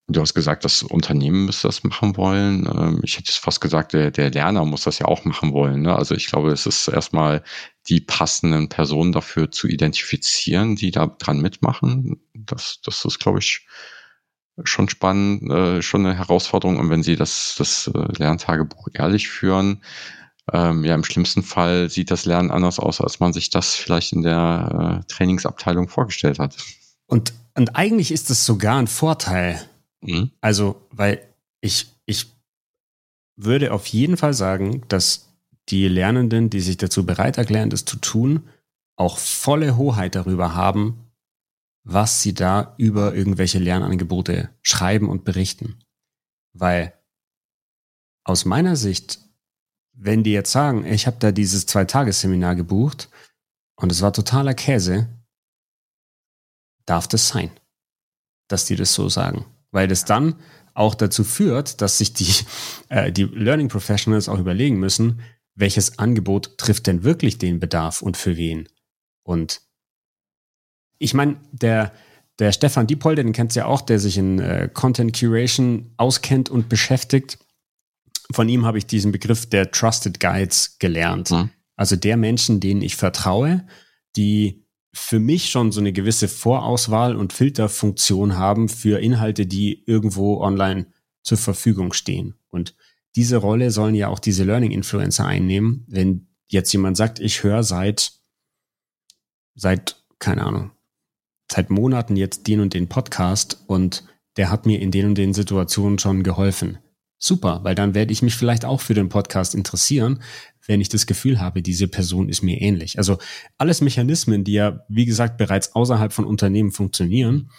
[0.08, 2.64] Du hast gesagt, das Unternehmen müsste das machen wollen.
[2.66, 5.82] Ähm, ich hätte fast gesagt, der, der Lerner muss das ja auch machen wollen.
[5.82, 5.96] Ne?
[5.96, 7.42] Also ich glaube, es ist erstmal
[7.88, 12.20] die passenden Personen dafür zu identifizieren, die da dran mitmachen.
[12.34, 13.66] Das, das ist, glaube ich,
[14.64, 16.78] schon spannend, äh, schon eine Herausforderung.
[16.78, 19.82] Und wenn Sie das, das äh, Lerntagebuch ehrlich führen,
[20.52, 24.12] ähm, ja, im schlimmsten Fall sieht das Lernen anders aus, als man sich das vielleicht
[24.12, 26.56] in der äh, Trainingsabteilung vorgestellt hat.
[27.06, 29.60] Und, und eigentlich ist es sogar ein Vorteil.
[30.02, 30.30] Mhm.
[30.40, 31.20] Also, weil
[31.60, 32.32] ich, ich
[33.36, 35.28] würde auf jeden Fall sagen, dass
[35.68, 38.48] die Lernenden, die sich dazu bereit erklären, das zu tun,
[38.96, 41.05] auch volle Hoheit darüber haben,
[41.88, 45.78] was sie da über irgendwelche Lernangebote schreiben und berichten.
[46.52, 46.92] Weil
[48.24, 49.20] aus meiner Sicht,
[49.92, 53.08] wenn die jetzt sagen, ich habe da dieses Zwei-Tages-Seminar gebucht
[53.76, 55.08] und es war totaler Käse,
[56.86, 57.52] darf das sein,
[58.48, 59.46] dass die das so sagen.
[59.70, 60.40] Weil das dann
[60.74, 62.34] auch dazu führt, dass sich die,
[62.88, 65.20] äh, die Learning Professionals auch überlegen müssen,
[65.54, 68.68] welches Angebot trifft denn wirklich den Bedarf und für wen.
[69.22, 69.65] Und
[70.98, 71.92] ich meine, der,
[72.38, 76.48] der Stefan Diepolde, den kennst du ja auch, der sich in äh, Content Curation auskennt
[76.48, 77.38] und beschäftigt.
[78.32, 81.30] Von ihm habe ich diesen Begriff der Trusted Guides gelernt.
[81.30, 81.50] Mhm.
[81.76, 83.66] Also der Menschen, denen ich vertraue,
[84.16, 90.40] die für mich schon so eine gewisse Vorauswahl und Filterfunktion haben für Inhalte, die irgendwo
[90.40, 90.86] online
[91.22, 92.34] zur Verfügung stehen.
[92.48, 92.74] Und
[93.14, 95.84] diese Rolle sollen ja auch diese Learning Influencer einnehmen.
[95.88, 98.12] Wenn jetzt jemand sagt, ich höre seit,
[99.54, 100.70] seit, keine Ahnung,
[101.50, 104.04] seit Monaten jetzt den und den Podcast und
[104.36, 106.78] der hat mir in den und den Situationen schon geholfen.
[107.18, 110.22] Super, weil dann werde ich mich vielleicht auch für den Podcast interessieren,
[110.66, 112.98] wenn ich das Gefühl habe, diese Person ist mir ähnlich.
[112.98, 113.18] Also
[113.56, 117.50] alles Mechanismen, die ja, wie gesagt, bereits außerhalb von Unternehmen funktionieren.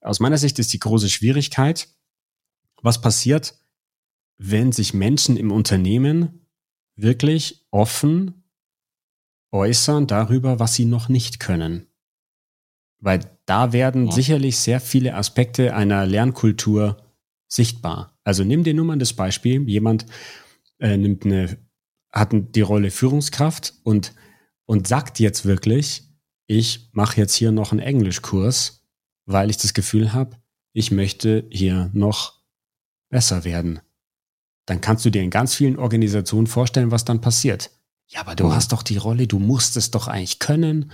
[0.00, 1.88] Aus meiner Sicht ist die große Schwierigkeit,
[2.82, 3.54] was passiert,
[4.38, 6.46] wenn sich Menschen im Unternehmen
[6.96, 8.44] wirklich offen
[9.52, 11.86] äußern darüber, was sie noch nicht können.
[12.98, 14.12] Weil da werden ja.
[14.12, 16.96] sicherlich sehr viele Aspekte einer Lernkultur
[17.48, 18.18] sichtbar.
[18.24, 20.06] Also nimm dir nur mal das Beispiel, jemand
[20.78, 21.58] äh, nimmt eine,
[22.10, 24.14] hat die Rolle Führungskraft und,
[24.64, 26.04] und sagt jetzt wirklich,
[26.46, 28.86] ich mache jetzt hier noch einen Englischkurs,
[29.26, 30.36] weil ich das Gefühl habe,
[30.72, 32.40] ich möchte hier noch
[33.08, 33.80] besser werden.
[34.66, 37.70] Dann kannst du dir in ganz vielen Organisationen vorstellen, was dann passiert.
[38.08, 40.92] Ja, aber du hast doch die Rolle, du musst es doch eigentlich können.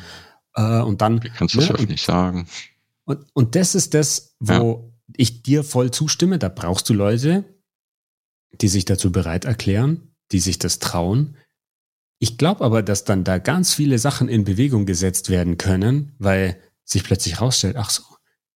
[0.55, 1.23] Äh, und dann.
[1.23, 2.47] Wie kannst du ne, das nicht sagen?
[3.05, 5.15] Und, und das ist das, wo ja.
[5.17, 6.39] ich dir voll zustimme.
[6.39, 7.45] Da brauchst du Leute,
[8.61, 11.37] die sich dazu bereit erklären, die sich das trauen.
[12.19, 16.61] Ich glaube aber, dass dann da ganz viele Sachen in Bewegung gesetzt werden können, weil
[16.85, 18.03] sich plötzlich rausstellt, ach so,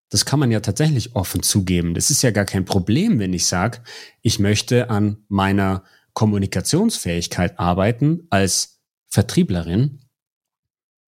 [0.09, 1.93] das kann man ja tatsächlich offen zugeben.
[1.93, 3.79] Das ist ja gar kein Problem, wenn ich sage,
[4.21, 5.83] ich möchte an meiner
[6.13, 9.99] Kommunikationsfähigkeit arbeiten als Vertrieblerin,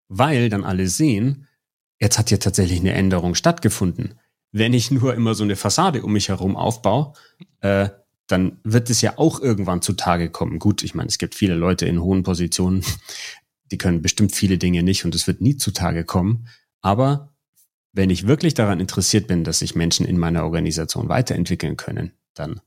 [0.07, 1.47] weil dann alle sehen,
[1.99, 4.19] jetzt hat hier tatsächlich eine Änderung stattgefunden.
[4.51, 7.13] Wenn ich nur immer so eine Fassade um mich herum aufbaue,
[7.61, 7.89] äh,
[8.27, 10.59] dann wird es ja auch irgendwann zutage kommen.
[10.59, 12.83] Gut, ich meine, es gibt viele Leute in hohen Positionen,
[13.71, 16.47] die können bestimmt viele Dinge nicht und es wird nie zutage kommen.
[16.81, 17.33] Aber
[17.93, 22.61] wenn ich wirklich daran interessiert bin, dass sich Menschen in meiner Organisation weiterentwickeln können, dann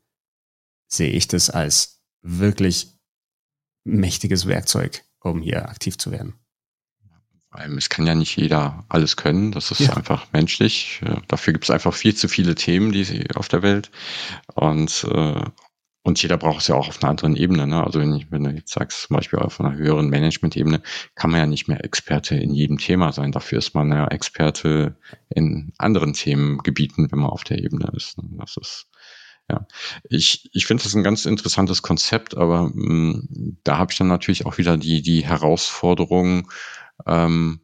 [0.89, 2.99] sehe ich das als wirklich
[3.85, 6.35] mächtiges Werkzeug, um hier aktiv zu werden.
[7.77, 9.97] Es kann ja nicht jeder alles können, das ist ja.
[9.97, 11.01] einfach menschlich.
[11.27, 13.91] Dafür gibt es einfach viel zu viele Themen die auf der Welt.
[14.55, 15.43] Und, äh,
[16.03, 17.67] und jeder braucht es ja auch auf einer anderen Ebene.
[17.67, 17.83] Ne?
[17.83, 20.81] Also wenn, ich, wenn du jetzt sagst, zum Beispiel auf einer höheren Management-Ebene,
[21.17, 23.33] kann man ja nicht mehr Experte in jedem Thema sein.
[23.33, 24.97] Dafür ist man ja Experte
[25.29, 28.17] in anderen Themengebieten, wenn man auf der Ebene ist.
[28.17, 28.29] Ne?
[28.39, 28.87] Das ist
[29.51, 29.67] ja,
[30.09, 34.07] ich, ich finde das ein ganz interessantes Konzept, aber mh, mm, da habe ich dann
[34.07, 36.49] natürlich auch wieder die, die Herausforderung,
[37.07, 37.61] ähm,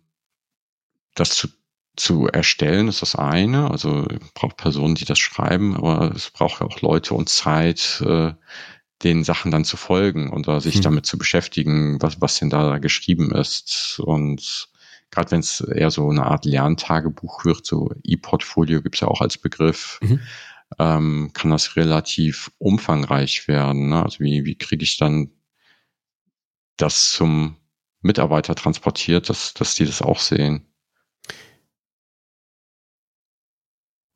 [1.14, 1.48] das zu,
[1.96, 3.70] zu erstellen, ist das eine.
[3.70, 8.32] Also braucht Personen, die das schreiben, aber es braucht auch Leute und Zeit, äh,
[9.02, 10.82] den Sachen dann zu folgen oder sich hm.
[10.82, 14.00] damit zu beschäftigen, was, was denn da geschrieben ist.
[14.02, 14.68] Und
[15.10, 19.36] gerade wenn es eher so eine Art Lerntagebuch wird, so E-Portfolio gibt's ja auch als
[19.36, 19.98] Begriff.
[20.02, 20.20] Mhm
[20.78, 23.90] ähm, kann das relativ umfangreich werden.
[23.90, 24.02] Ne?
[24.02, 25.30] Also wie, wie kriege ich dann
[26.76, 27.56] das zum
[28.02, 30.66] Mitarbeiter transportiert, dass, dass die das auch sehen?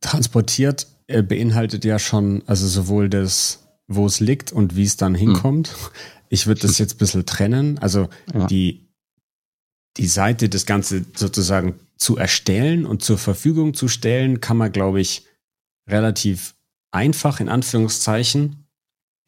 [0.00, 5.14] Transportiert äh, beinhaltet ja schon, also sowohl das, wo es liegt und wie es dann
[5.14, 5.20] hm.
[5.20, 5.68] hinkommt.
[5.68, 5.76] Hm.
[6.28, 7.78] Ich würde das jetzt ein bisschen trennen.
[7.78, 8.46] Also ja.
[8.46, 8.88] die,
[9.96, 15.00] die Seite, das Ganze sozusagen zu erstellen und zur Verfügung zu stellen, kann man, glaube
[15.00, 15.26] ich,
[15.88, 16.54] relativ
[16.92, 18.59] einfach in Anführungszeichen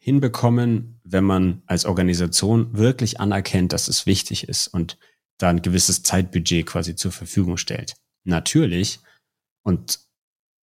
[0.03, 4.97] hinbekommen, wenn man als Organisation wirklich anerkennt, dass es wichtig ist und
[5.37, 7.95] da ein gewisses Zeitbudget quasi zur Verfügung stellt.
[8.25, 8.99] Natürlich.
[9.63, 10.01] Und,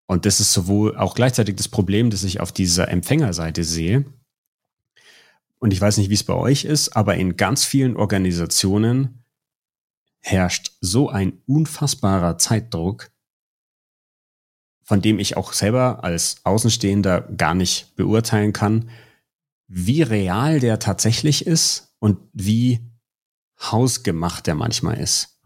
[0.07, 4.05] und das ist sowohl auch gleichzeitig das Problem, das ich auf dieser Empfängerseite sehe.
[5.59, 9.25] Und ich weiß nicht, wie es bei euch ist, aber in ganz vielen Organisationen
[10.19, 13.11] herrscht so ein unfassbarer Zeitdruck,
[14.83, 18.91] von dem ich auch selber als Außenstehender gar nicht beurteilen kann,
[19.73, 22.81] wie real der tatsächlich ist und wie
[23.61, 25.41] hausgemacht der manchmal ist.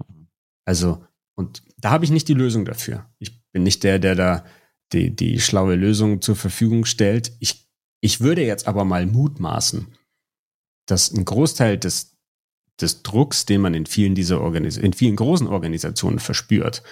[0.64, 1.04] Also,
[1.37, 3.06] und da habe ich nicht die Lösung dafür.
[3.18, 4.44] Ich bin nicht der, der da
[4.92, 7.32] die, die schlaue Lösung zur Verfügung stellt.
[7.38, 7.68] Ich,
[8.00, 9.94] ich würde jetzt aber mal mutmaßen,
[10.87, 12.16] dass ein Großteil des,
[12.80, 16.82] des Drucks, den man in vielen dieser Organis in vielen großen Organisationen verspürt,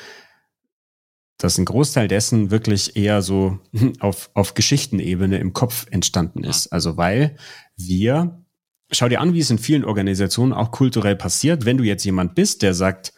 [1.42, 3.59] dass ein Großteil dessen wirklich eher so
[4.00, 6.68] auf, auf Geschichtenebene im Kopf entstanden ist.
[6.68, 7.37] Also weil
[7.76, 8.44] wir,
[8.92, 12.37] schau dir an, wie es in vielen Organisationen auch kulturell passiert, wenn du jetzt jemand
[12.37, 13.12] bist, der sagt,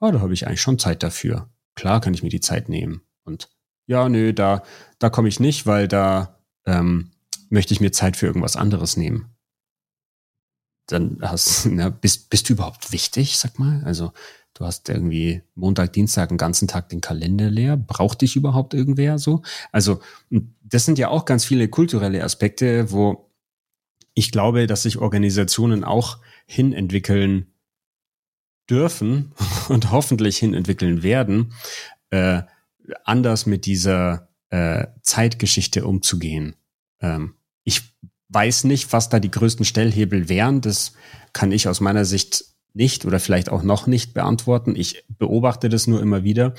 [0.00, 1.48] oh, da habe ich eigentlich schon Zeit dafür.
[1.74, 3.02] Klar kann ich mir die Zeit nehmen.
[3.24, 3.48] Und
[3.86, 4.62] ja, nö, da,
[4.98, 7.12] da komme ich nicht, weil da ähm,
[7.48, 9.34] möchte ich mir Zeit für irgendwas anderes nehmen.
[10.88, 13.82] Dann hast, na, bist, bist du überhaupt wichtig, sag mal?
[13.84, 14.12] Also
[14.54, 17.76] Du hast irgendwie Montag, Dienstag den ganzen Tag den Kalender leer.
[17.76, 19.42] Braucht dich überhaupt irgendwer so?
[19.70, 20.00] Also,
[20.62, 23.30] das sind ja auch ganz viele kulturelle Aspekte, wo
[24.14, 27.46] ich glaube, dass sich Organisationen auch hinentwickeln
[28.68, 29.32] dürfen
[29.68, 31.54] und hoffentlich hinentwickeln werden,
[32.10, 32.42] äh,
[33.04, 36.56] anders mit dieser äh, Zeitgeschichte umzugehen.
[37.00, 37.34] Ähm,
[37.64, 37.82] ich
[38.28, 40.60] weiß nicht, was da die größten Stellhebel wären.
[40.60, 40.92] Das
[41.32, 44.74] kann ich aus meiner Sicht nicht oder vielleicht auch noch nicht beantworten.
[44.76, 46.54] Ich beobachte das nur immer wieder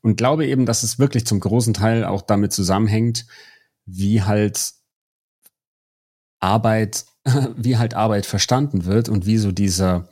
[0.00, 3.26] und glaube eben, dass es wirklich zum großen Teil auch damit zusammenhängt,
[3.84, 4.72] wie halt
[6.40, 7.06] Arbeit,
[7.56, 10.08] wie halt Arbeit verstanden wird und wie so dieser,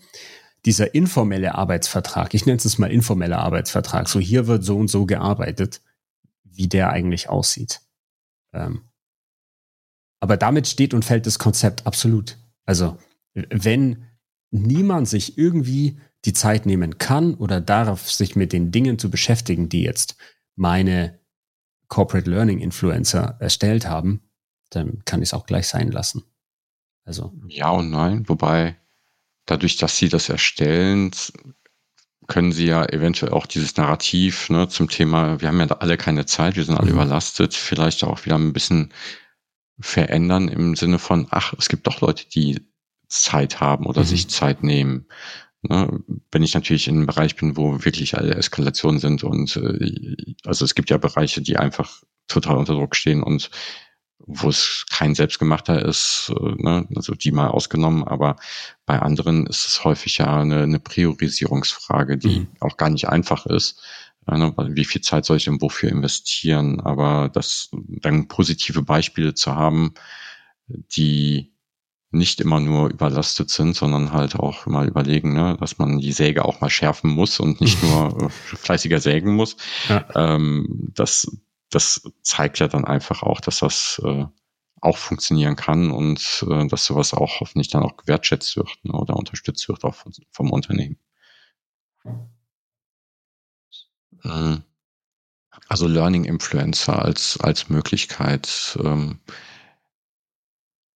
[0.64, 5.06] dieser informelle Arbeitsvertrag, ich nenne es mal informeller Arbeitsvertrag, so hier wird so und so
[5.06, 5.82] gearbeitet,
[6.44, 7.80] wie der eigentlich aussieht.
[8.52, 8.82] Ähm,
[10.20, 12.38] aber damit steht und fällt das Konzept absolut.
[12.64, 12.96] Also
[13.34, 14.06] wenn
[14.50, 19.68] niemand sich irgendwie die Zeit nehmen kann oder darf, sich mit den Dingen zu beschäftigen,
[19.68, 20.16] die jetzt
[20.56, 21.18] meine
[21.88, 24.22] Corporate Learning Influencer erstellt haben,
[24.70, 26.24] dann kann ich es auch gleich sein lassen.
[27.04, 27.32] Also.
[27.46, 28.76] Ja und nein, wobei
[29.44, 31.12] dadurch, dass sie das erstellen,
[32.26, 36.26] können sie ja eventuell auch dieses Narrativ ne, zum Thema, wir haben ja alle keine
[36.26, 36.94] Zeit, wir sind alle mhm.
[36.94, 38.92] überlastet, vielleicht auch wieder ein bisschen
[39.78, 42.66] verändern im Sinne von, ach, es gibt doch Leute, die
[43.08, 44.06] Zeit haben oder mhm.
[44.06, 45.06] sich Zeit nehmen.
[45.62, 50.16] Ne, wenn ich natürlich in einem Bereich bin, wo wirklich alle Eskalationen sind und äh,
[50.44, 53.50] also es gibt ja Bereiche, die einfach total unter Druck stehen und
[54.18, 58.36] wo es kein selbstgemachter ist, äh, ne, also die mal ausgenommen, aber
[58.84, 62.48] bei anderen ist es häufig ja eine, eine Priorisierungsfrage, die mhm.
[62.60, 63.82] auch gar nicht einfach ist.
[64.28, 66.80] Ne, wie viel Zeit soll ich denn wofür investieren?
[66.80, 69.94] Aber das dann positive Beispiele zu haben,
[70.68, 71.55] die
[72.16, 76.44] nicht immer nur überlastet sind, sondern halt auch mal überlegen, ne, dass man die Säge
[76.44, 79.56] auch mal schärfen muss und nicht nur äh, fleißiger sägen muss.
[79.88, 80.06] Ja.
[80.14, 81.30] Ähm, das,
[81.70, 84.24] das zeigt ja dann einfach auch, dass das äh,
[84.80, 89.16] auch funktionieren kann und äh, dass sowas auch hoffentlich dann auch gewertschätzt wird ne, oder
[89.16, 90.98] unterstützt wird auch vom, vom Unternehmen.
[94.24, 94.62] Ähm,
[95.68, 98.78] also Learning Influencer als, als Möglichkeit.
[98.82, 99.18] Ähm,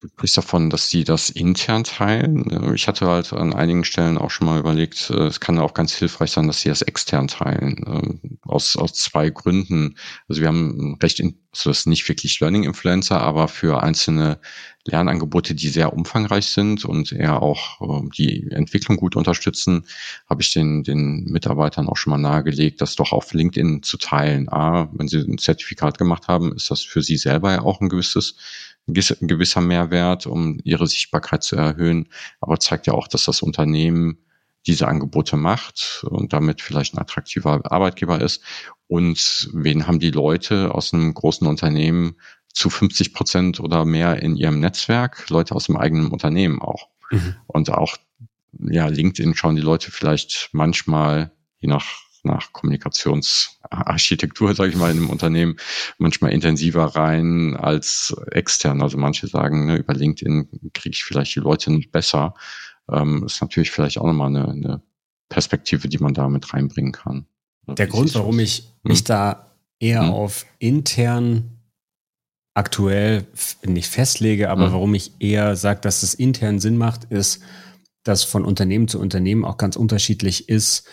[0.01, 2.73] Du sprichst davon, dass sie das intern teilen.
[2.73, 5.93] Ich hatte halt an einigen Stellen auch schon mal überlegt, äh, es kann auch ganz
[5.93, 7.85] hilfreich sein, dass sie das extern teilen.
[7.85, 9.97] Ähm, aus, aus zwei Gründen.
[10.29, 14.39] Also wir haben recht, in, also das ist nicht wirklich Learning Influencer, aber für einzelne
[14.85, 19.85] Lernangebote, die sehr umfangreich sind und eher auch ähm, die Entwicklung gut unterstützen,
[20.31, 24.49] habe ich den, den Mitarbeitern auch schon mal nahegelegt, das doch auf LinkedIn zu teilen.
[24.49, 27.89] A, wenn sie ein Zertifikat gemacht haben, ist das für sie selber ja auch ein
[27.89, 28.37] gewisses
[28.89, 32.09] ein gewisser Mehrwert, um ihre Sichtbarkeit zu erhöhen,
[32.41, 34.19] aber zeigt ja auch, dass das Unternehmen
[34.67, 38.43] diese Angebote macht und damit vielleicht ein attraktiver Arbeitgeber ist.
[38.87, 42.17] Und wen haben die Leute aus einem großen Unternehmen
[42.53, 45.29] zu 50 Prozent oder mehr in ihrem Netzwerk?
[45.31, 46.89] Leute aus dem eigenen Unternehmen auch.
[47.11, 47.37] Mhm.
[47.47, 47.97] Und auch,
[48.59, 54.99] ja, LinkedIn schauen die Leute vielleicht manchmal, je nach nach Kommunikationsarchitektur, sage ich mal, in
[54.99, 55.57] einem Unternehmen
[55.99, 58.83] manchmal intensiver rein als extern.
[58.83, 62.35] Also manche sagen, ne, über LinkedIn kriege ich vielleicht die Leute nicht besser.
[62.91, 64.83] Ähm, ist natürlich vielleicht auch nochmal eine, eine
[65.29, 67.27] Perspektive, die man da mit reinbringen kann.
[67.67, 68.65] Der Grund, warum ich hm?
[68.85, 70.11] mich da eher hm?
[70.11, 71.55] auf intern
[72.55, 73.27] aktuell
[73.65, 74.73] nicht festlege, aber hm.
[74.73, 77.41] warum ich eher sage, dass es intern Sinn macht, ist,
[78.03, 80.89] dass von Unternehmen zu Unternehmen auch ganz unterschiedlich ist,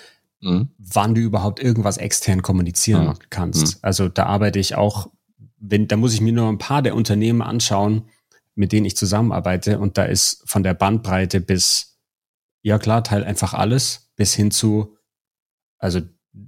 [0.45, 0.69] mhm.
[0.77, 3.19] wann du überhaupt irgendwas extern kommunizieren mhm.
[3.29, 3.75] kannst.
[3.75, 3.79] Mhm.
[3.81, 5.09] Also da arbeite ich auch,
[5.57, 8.09] wenn, da muss ich mir nur ein paar der Unternehmen anschauen,
[8.53, 11.97] mit denen ich zusammenarbeite und da ist von der Bandbreite bis,
[12.61, 14.95] ja klar, teil einfach alles, bis hin zu,
[15.77, 16.01] also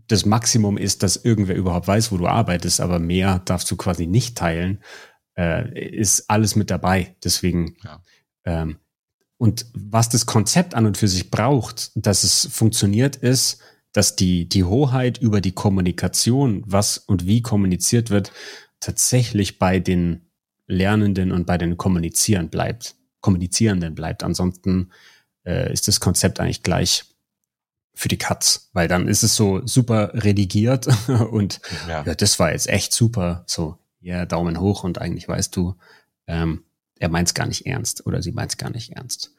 [0.08, 4.06] das Maximum ist, dass irgendwer überhaupt weiß, wo du arbeitest, aber mehr darfst du quasi
[4.06, 4.84] nicht teilen,
[5.38, 7.16] äh, ist alles mit dabei.
[7.24, 8.02] Deswegen, ja.
[8.46, 8.78] ähm,
[9.38, 13.62] und was das Konzept an und für sich braucht, dass es funktioniert, ist,
[13.94, 18.32] dass die, die Hoheit über die Kommunikation, was und wie kommuniziert wird,
[18.80, 20.28] tatsächlich bei den
[20.68, 24.24] Lernenden und bei den Kommunizieren bleibt, Kommunizierenden bleibt.
[24.24, 24.92] Ansonsten
[25.46, 27.06] äh, ist das Konzept eigentlich gleich
[27.94, 30.88] für die Katz, weil dann ist es so super redigiert
[31.32, 32.04] und ja.
[32.06, 33.44] ja, das war jetzt echt super.
[33.48, 35.76] So, ja, Daumen hoch und eigentlich weißt du,
[36.28, 36.64] ähm,
[37.00, 39.34] er meint es gar nicht ernst oder sie meint es gar nicht ernst.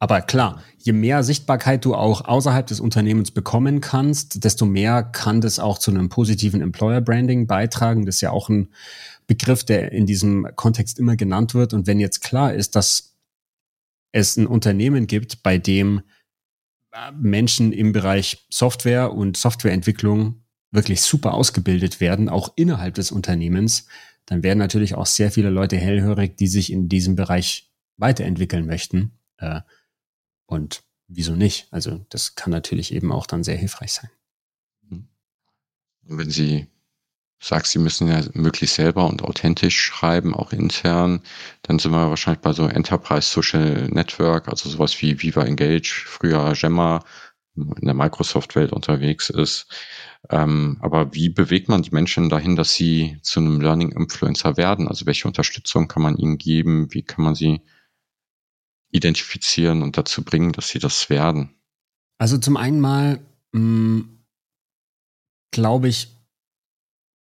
[0.00, 5.40] Aber klar, je mehr Sichtbarkeit du auch außerhalb des Unternehmens bekommen kannst, desto mehr kann
[5.40, 8.06] das auch zu einem positiven Employer Branding beitragen.
[8.06, 8.68] Das ist ja auch ein
[9.26, 11.74] Begriff, der in diesem Kontext immer genannt wird.
[11.74, 13.16] Und wenn jetzt klar ist, dass
[14.12, 16.02] es ein Unternehmen gibt, bei dem
[16.92, 23.86] äh, Menschen im Bereich Software und Softwareentwicklung wirklich super ausgebildet werden, auch innerhalb des Unternehmens,
[24.26, 29.18] dann werden natürlich auch sehr viele Leute hellhörig, die sich in diesem Bereich weiterentwickeln möchten.
[29.38, 29.60] Äh,
[30.48, 31.68] und wieso nicht?
[31.70, 34.10] Also das kann natürlich eben auch dann sehr hilfreich sein.
[36.02, 36.66] Wenn Sie
[37.38, 41.20] sagst, Sie müssen ja möglichst selber und authentisch schreiben, auch intern,
[41.62, 46.54] dann sind wir wahrscheinlich bei so Enterprise Social Network, also sowas wie Viva Engage, früher
[46.54, 47.04] Gemma,
[47.54, 49.66] in der Microsoft-Welt unterwegs ist.
[50.30, 54.88] Ähm, aber wie bewegt man die Menschen dahin, dass sie zu einem Learning Influencer werden?
[54.88, 56.92] Also welche Unterstützung kann man ihnen geben?
[56.92, 57.60] Wie kann man sie
[58.90, 61.54] identifizieren und dazu bringen, dass sie das werden?
[62.18, 63.20] Also zum einen mal,
[63.52, 64.24] hm,
[65.52, 66.16] glaube ich,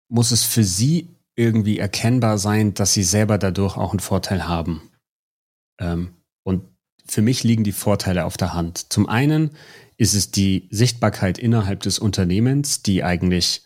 [0.08, 4.90] muss es für sie irgendwie erkennbar sein, dass sie selber dadurch auch einen Vorteil haben.
[5.80, 6.64] Ähm, und
[7.06, 8.92] für mich liegen die Vorteile auf der Hand.
[8.92, 9.50] Zum einen
[9.96, 13.64] ist es die Sichtbarkeit innerhalb des Unternehmens, die eigentlich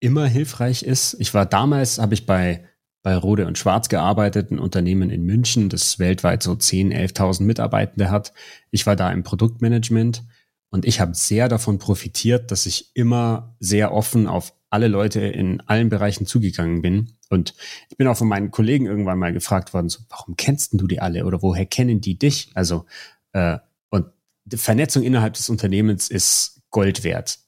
[0.00, 1.16] immer hilfreich ist.
[1.18, 2.66] Ich war damals, habe ich bei,
[3.02, 8.10] bei Rode und Schwarz gearbeitet, ein Unternehmen in München, das weltweit so 10, 11.000 Mitarbeitende
[8.10, 8.32] hat.
[8.70, 10.24] Ich war da im Produktmanagement
[10.70, 15.60] und ich habe sehr davon profitiert, dass ich immer sehr offen auf alle Leute in
[15.62, 17.12] allen Bereichen zugegangen bin.
[17.30, 17.54] Und
[17.88, 21.00] ich bin auch von meinen Kollegen irgendwann mal gefragt worden, so, warum kennst du die
[21.00, 22.50] alle oder woher kennen die dich?
[22.54, 22.84] Also,
[23.32, 23.58] äh,
[23.90, 24.06] und
[24.44, 27.38] die Vernetzung innerhalb des Unternehmens ist Gold wert.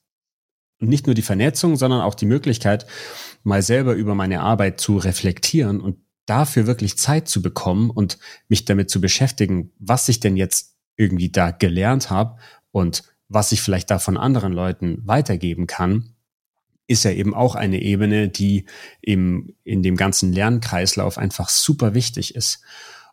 [0.80, 2.86] Und nicht nur die Vernetzung, sondern auch die Möglichkeit,
[3.42, 8.18] mal selber über meine Arbeit zu reflektieren und dafür wirklich Zeit zu bekommen und
[8.48, 12.38] mich damit zu beschäftigen, was ich denn jetzt irgendwie da gelernt habe
[12.70, 16.14] und was ich vielleicht da von anderen Leuten weitergeben kann
[16.90, 18.64] ist ja eben auch eine Ebene, die
[19.00, 22.62] im, in dem ganzen Lernkreislauf einfach super wichtig ist.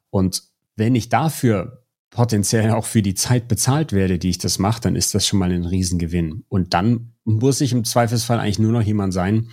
[0.10, 0.42] Und
[0.76, 4.96] wenn ich dafür potenziell auch für die Zeit bezahlt werde, die ich das mache, dann
[4.96, 6.44] ist das schon mal ein Riesengewinn.
[6.50, 9.50] Und dann muss ich im Zweifelsfall eigentlich nur noch jemand sein,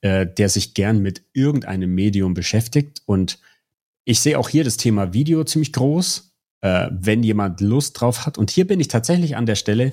[0.00, 3.02] äh, der sich gern mit irgendeinem Medium beschäftigt.
[3.06, 3.38] Und
[4.04, 8.38] ich sehe auch hier das Thema Video ziemlich groß, äh, wenn jemand Lust drauf hat.
[8.38, 9.92] Und hier bin ich tatsächlich an der Stelle,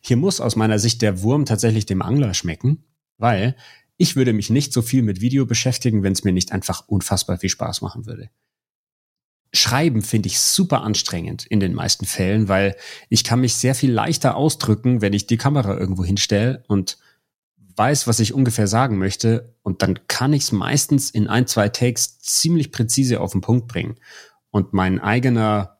[0.00, 2.84] hier muss aus meiner Sicht der Wurm tatsächlich dem Angler schmecken.
[3.18, 3.56] Weil
[3.96, 7.38] ich würde mich nicht so viel mit Video beschäftigen, wenn es mir nicht einfach unfassbar
[7.38, 8.30] viel Spaß machen würde.
[9.54, 12.76] Schreiben finde ich super anstrengend in den meisten Fällen, weil
[13.08, 16.98] ich kann mich sehr viel leichter ausdrücken, wenn ich die Kamera irgendwo hinstelle und
[17.76, 21.68] weiß, was ich ungefähr sagen möchte und dann kann ich es meistens in ein, zwei
[21.68, 23.96] Takes ziemlich präzise auf den Punkt bringen.
[24.50, 25.78] Und mein eigener,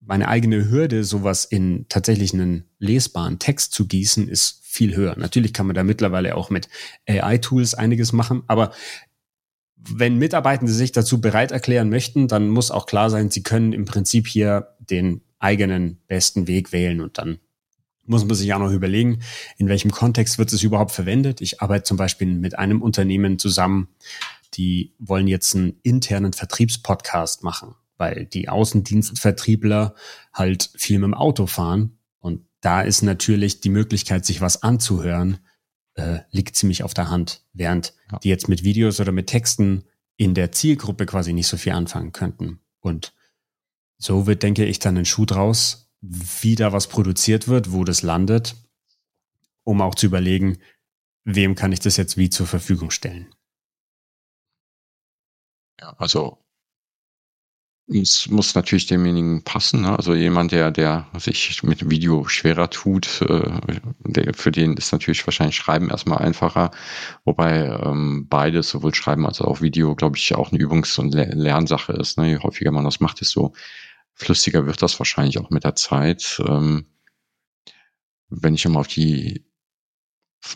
[0.00, 5.14] meine eigene Hürde, sowas in tatsächlich einen lesbaren Text zu gießen, ist viel höher.
[5.18, 6.68] Natürlich kann man da mittlerweile auch mit
[7.06, 8.72] AI-Tools einiges machen, aber
[9.76, 13.84] wenn Mitarbeitende sich dazu bereit erklären möchten, dann muss auch klar sein, sie können im
[13.84, 17.40] Prinzip hier den eigenen besten Weg wählen und dann
[18.04, 19.20] muss man sich auch noch überlegen,
[19.58, 21.40] in welchem Kontext wird es überhaupt verwendet.
[21.40, 23.88] Ich arbeite zum Beispiel mit einem Unternehmen zusammen,
[24.54, 29.94] die wollen jetzt einen internen Vertriebspodcast machen, weil die Außendienstvertriebler
[30.32, 31.96] halt viel mit dem Auto fahren
[32.62, 35.38] da ist natürlich die Möglichkeit, sich was anzuhören,
[35.94, 38.18] äh, liegt ziemlich auf der Hand, während ja.
[38.20, 39.84] die jetzt mit Videos oder mit Texten
[40.16, 42.60] in der Zielgruppe quasi nicht so viel anfangen könnten.
[42.80, 43.12] Und
[43.98, 48.02] so wird, denke ich, dann ein Schuh draus, wie da was produziert wird, wo das
[48.02, 48.56] landet,
[49.64, 50.58] um auch zu überlegen,
[51.24, 53.32] wem kann ich das jetzt wie zur Verfügung stellen.
[55.80, 56.38] Ja, also
[57.88, 59.82] es muss natürlich demjenigen passen.
[59.82, 59.96] Ne?
[59.96, 63.60] Also jemand, der, der sich mit Video schwerer tut, äh,
[64.00, 66.70] der, für den ist natürlich wahrscheinlich Schreiben erstmal einfacher.
[67.24, 71.92] Wobei ähm, beides, sowohl Schreiben als auch Video, glaube ich, auch eine Übungs- und Lernsache
[71.92, 72.18] ist.
[72.18, 72.30] Ne?
[72.30, 73.52] Je häufiger man das macht, desto
[74.14, 76.42] flüssiger wird das wahrscheinlich auch mit der Zeit.
[76.46, 76.86] Ähm,
[78.28, 79.44] wenn ich immer auf die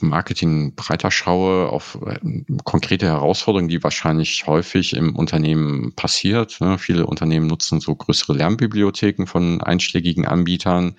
[0.01, 2.19] Marketing breiter schaue, auf äh,
[2.65, 6.61] konkrete Herausforderungen, die wahrscheinlich häufig im Unternehmen passiert.
[6.61, 6.79] Ne?
[6.79, 10.97] Viele Unternehmen nutzen so größere Lernbibliotheken von einschlägigen Anbietern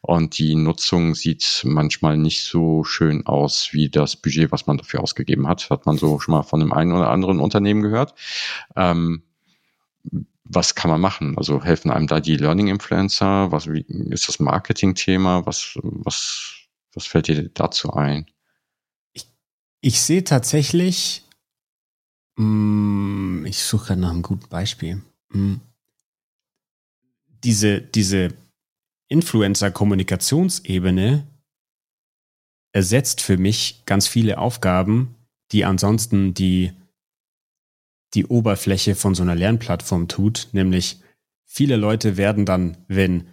[0.00, 5.02] und die Nutzung sieht manchmal nicht so schön aus wie das Budget, was man dafür
[5.02, 5.68] ausgegeben hat.
[5.68, 8.14] Hat man so schon mal von dem einen oder anderen Unternehmen gehört.
[8.74, 9.22] Ähm,
[10.52, 11.38] was kann man machen?
[11.38, 13.52] Also helfen einem da die Learning Influencer?
[13.52, 15.46] Was wie, ist das Marketing-Thema?
[15.46, 16.60] Was, was
[16.94, 18.26] was fällt dir dazu ein?
[19.12, 19.28] Ich,
[19.80, 21.24] ich sehe tatsächlich,
[22.36, 25.02] mm, ich suche gerade nach einem guten Beispiel.
[25.30, 25.56] Mm,
[27.44, 28.34] diese, diese
[29.08, 31.26] Influencer-Kommunikationsebene
[32.72, 35.16] ersetzt für mich ganz viele Aufgaben,
[35.52, 36.72] die ansonsten die,
[38.14, 40.48] die Oberfläche von so einer Lernplattform tut.
[40.52, 41.00] Nämlich
[41.44, 43.28] viele Leute werden dann, wenn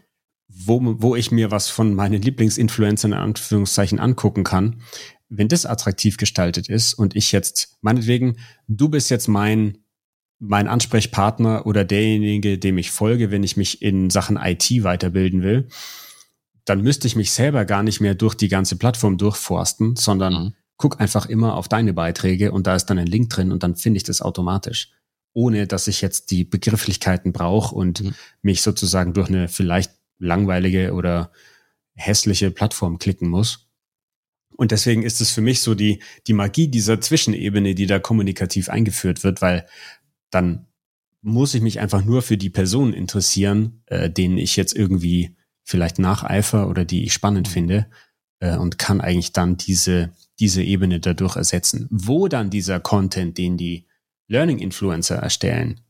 [0.48, 4.82] wo, wo ich mir was von meinen Lieblingsinfluencern in Anführungszeichen angucken kann,
[5.30, 9.80] wenn das attraktiv gestaltet ist und ich jetzt, meinetwegen, du bist jetzt mein,
[10.40, 15.68] mein Ansprechpartner oder derjenige, dem ich folge, wenn ich mich in Sachen IT weiterbilden will,
[16.66, 20.54] dann müsste ich mich selber gar nicht mehr durch die ganze Plattform durchforsten, sondern mhm.
[20.78, 23.76] Guck einfach immer auf deine Beiträge und da ist dann ein Link drin und dann
[23.76, 24.92] finde ich das automatisch
[25.38, 28.16] ohne dass ich jetzt die Begrifflichkeiten brauche und mhm.
[28.42, 31.32] mich sozusagen durch eine vielleicht langweilige oder
[31.94, 33.70] hässliche Plattform klicken muss.
[34.56, 38.68] Und deswegen ist es für mich so die, die Magie dieser Zwischenebene, die da kommunikativ
[38.68, 39.68] eingeführt wird, weil
[40.32, 40.66] dann
[41.22, 46.00] muss ich mich einfach nur für die Personen interessieren, äh, denen ich jetzt irgendwie vielleicht
[46.00, 47.86] nacheifer oder die ich spannend finde
[48.40, 50.10] äh, und kann eigentlich dann diese,
[50.40, 51.88] diese Ebene dadurch ersetzen.
[51.90, 53.88] Wo dann dieser Content, den die
[54.28, 55.82] Learning Influencer erstellen,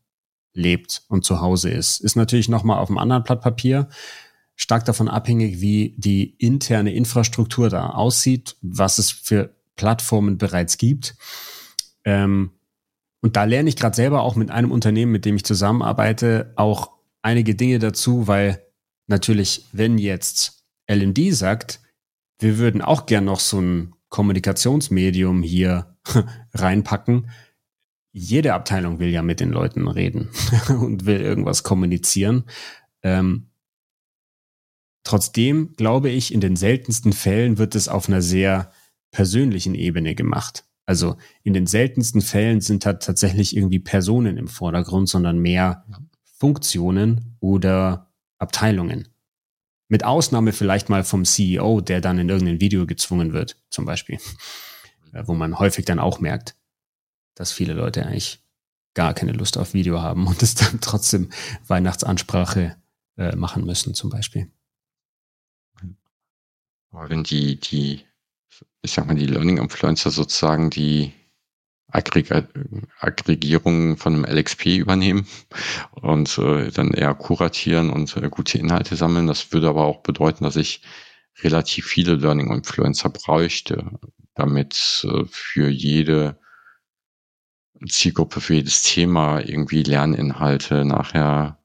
[0.54, 3.90] lebt und zu Hause ist, ist natürlich nochmal auf einem anderen Blatt Papier
[4.56, 11.16] stark davon abhängig, wie die interne Infrastruktur da aussieht, was es für Plattformen bereits gibt.
[12.04, 12.52] Ähm,
[13.22, 16.92] und da lerne ich gerade selber auch mit einem Unternehmen, mit dem ich zusammenarbeite, auch
[17.22, 18.64] einige Dinge dazu, weil
[19.06, 21.80] natürlich, wenn jetzt LMD sagt,
[22.40, 25.98] wir würden auch gern noch so ein Kommunikationsmedium hier
[26.54, 27.30] reinpacken,
[28.12, 30.30] jede Abteilung will ja mit den Leuten reden
[30.70, 32.46] und will irgendwas kommunizieren.
[33.04, 33.52] Ähm,
[35.04, 38.72] trotzdem glaube ich, in den seltensten Fällen wird es auf einer sehr
[39.12, 40.66] persönlichen Ebene gemacht.
[40.88, 45.86] Also in den seltensten Fällen sind da tatsächlich irgendwie Personen im Vordergrund, sondern mehr
[46.40, 49.08] Funktionen oder Abteilungen.
[49.90, 54.20] Mit Ausnahme vielleicht mal vom CEO, der dann in irgendein Video gezwungen wird, zum Beispiel.
[55.14, 56.56] Wo man häufig dann auch merkt,
[57.36, 58.42] dass viele Leute eigentlich
[58.94, 61.30] gar keine Lust auf Video haben und es dann trotzdem
[61.68, 62.76] Weihnachtsansprache
[63.18, 64.52] äh, machen müssen, zum Beispiel.
[66.90, 68.02] Aber wenn die, die
[68.82, 71.14] ich sag mal, die Learning Influencer sozusagen die
[71.98, 72.32] Aggreg
[73.00, 75.28] Aggregierung von einem LXP übernehmen
[75.92, 79.26] und äh, dann eher kuratieren und äh, gute Inhalte sammeln.
[79.26, 80.84] Das würde aber auch bedeuten, dass ich
[81.42, 84.00] relativ viele Learning Influencer bräuchte,
[84.36, 86.40] damit äh, für jede
[87.88, 91.60] Zielgruppe, für jedes Thema irgendwie Lerninhalte nachher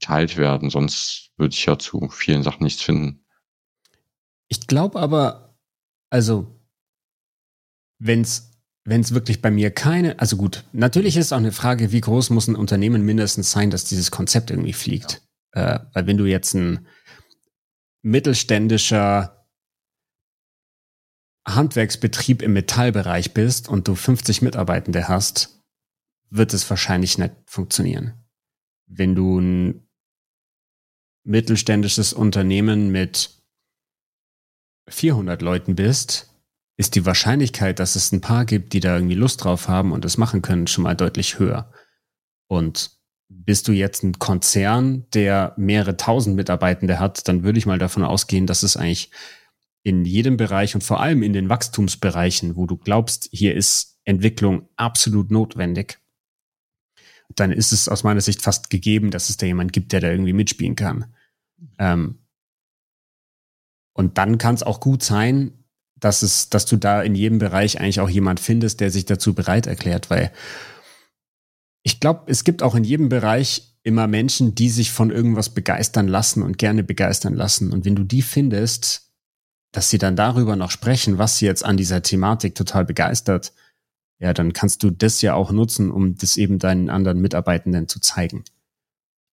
[0.00, 0.68] teilt werden.
[0.68, 3.24] Sonst würde ich ja zu vielen Sachen nichts finden.
[4.48, 5.56] Ich glaube aber,
[6.10, 6.60] also,
[7.98, 8.55] wenn es
[8.86, 12.00] wenn es wirklich bei mir keine, also gut, natürlich ist es auch eine Frage, wie
[12.00, 15.22] groß muss ein Unternehmen mindestens sein, dass dieses Konzept irgendwie fliegt.
[15.54, 15.74] Ja.
[15.74, 16.86] Äh, weil wenn du jetzt ein
[18.02, 19.44] mittelständischer
[21.44, 25.64] Handwerksbetrieb im Metallbereich bist und du 50 Mitarbeitende hast,
[26.30, 28.14] wird es wahrscheinlich nicht funktionieren.
[28.86, 29.88] Wenn du ein
[31.24, 33.30] mittelständisches Unternehmen mit
[34.88, 36.35] 400 Leuten bist,
[36.76, 40.04] ist die Wahrscheinlichkeit, dass es ein paar gibt, die da irgendwie Lust drauf haben und
[40.04, 41.72] das machen können, schon mal deutlich höher.
[42.48, 42.96] Und
[43.28, 48.04] bist du jetzt ein Konzern, der mehrere tausend Mitarbeitende hat, dann würde ich mal davon
[48.04, 49.10] ausgehen, dass es eigentlich
[49.82, 54.68] in jedem Bereich und vor allem in den Wachstumsbereichen, wo du glaubst, hier ist Entwicklung
[54.76, 55.98] absolut notwendig,
[57.34, 60.10] dann ist es aus meiner Sicht fast gegeben, dass es da jemand gibt, der da
[60.10, 61.14] irgendwie mitspielen kann.
[61.78, 62.18] Ähm,
[63.92, 65.64] und dann kann es auch gut sein,
[65.98, 69.34] dass es, dass du da in jedem Bereich eigentlich auch jemand findest, der sich dazu
[69.34, 70.30] bereit erklärt, weil
[71.82, 76.08] ich glaube, es gibt auch in jedem Bereich immer Menschen, die sich von irgendwas begeistern
[76.08, 77.72] lassen und gerne begeistern lassen.
[77.72, 79.12] Und wenn du die findest,
[79.70, 83.52] dass sie dann darüber noch sprechen, was sie jetzt an dieser Thematik total begeistert,
[84.18, 88.00] ja, dann kannst du das ja auch nutzen, um das eben deinen anderen Mitarbeitenden zu
[88.00, 88.44] zeigen.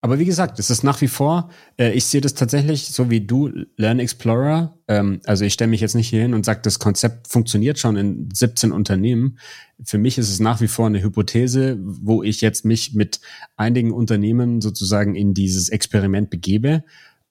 [0.03, 1.49] Aber wie gesagt, es ist nach wie vor,
[1.79, 4.77] äh, ich sehe das tatsächlich so wie du, Learn Explorer.
[4.89, 7.95] Ähm, also ich stelle mich jetzt nicht hier hin und sage, das Konzept funktioniert schon
[7.95, 9.39] in 17 Unternehmen.
[9.81, 13.21] Für mich ist es nach wie vor eine Hypothese, wo ich jetzt mich mit
[13.55, 16.83] einigen Unternehmen sozusagen in dieses Experiment begebe.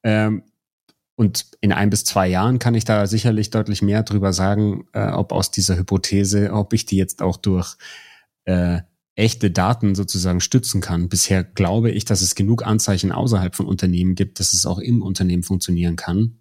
[0.03, 0.43] Ähm,
[1.15, 5.09] und in ein bis zwei Jahren kann ich da sicherlich deutlich mehr drüber sagen, äh,
[5.09, 7.77] ob aus dieser Hypothese, ob ich die jetzt auch durch
[8.47, 8.81] äh,
[9.15, 11.09] echte Daten sozusagen stützen kann.
[11.09, 15.03] Bisher glaube ich, dass es genug Anzeichen außerhalb von Unternehmen gibt, dass es auch im
[15.03, 16.39] Unternehmen funktionieren kann.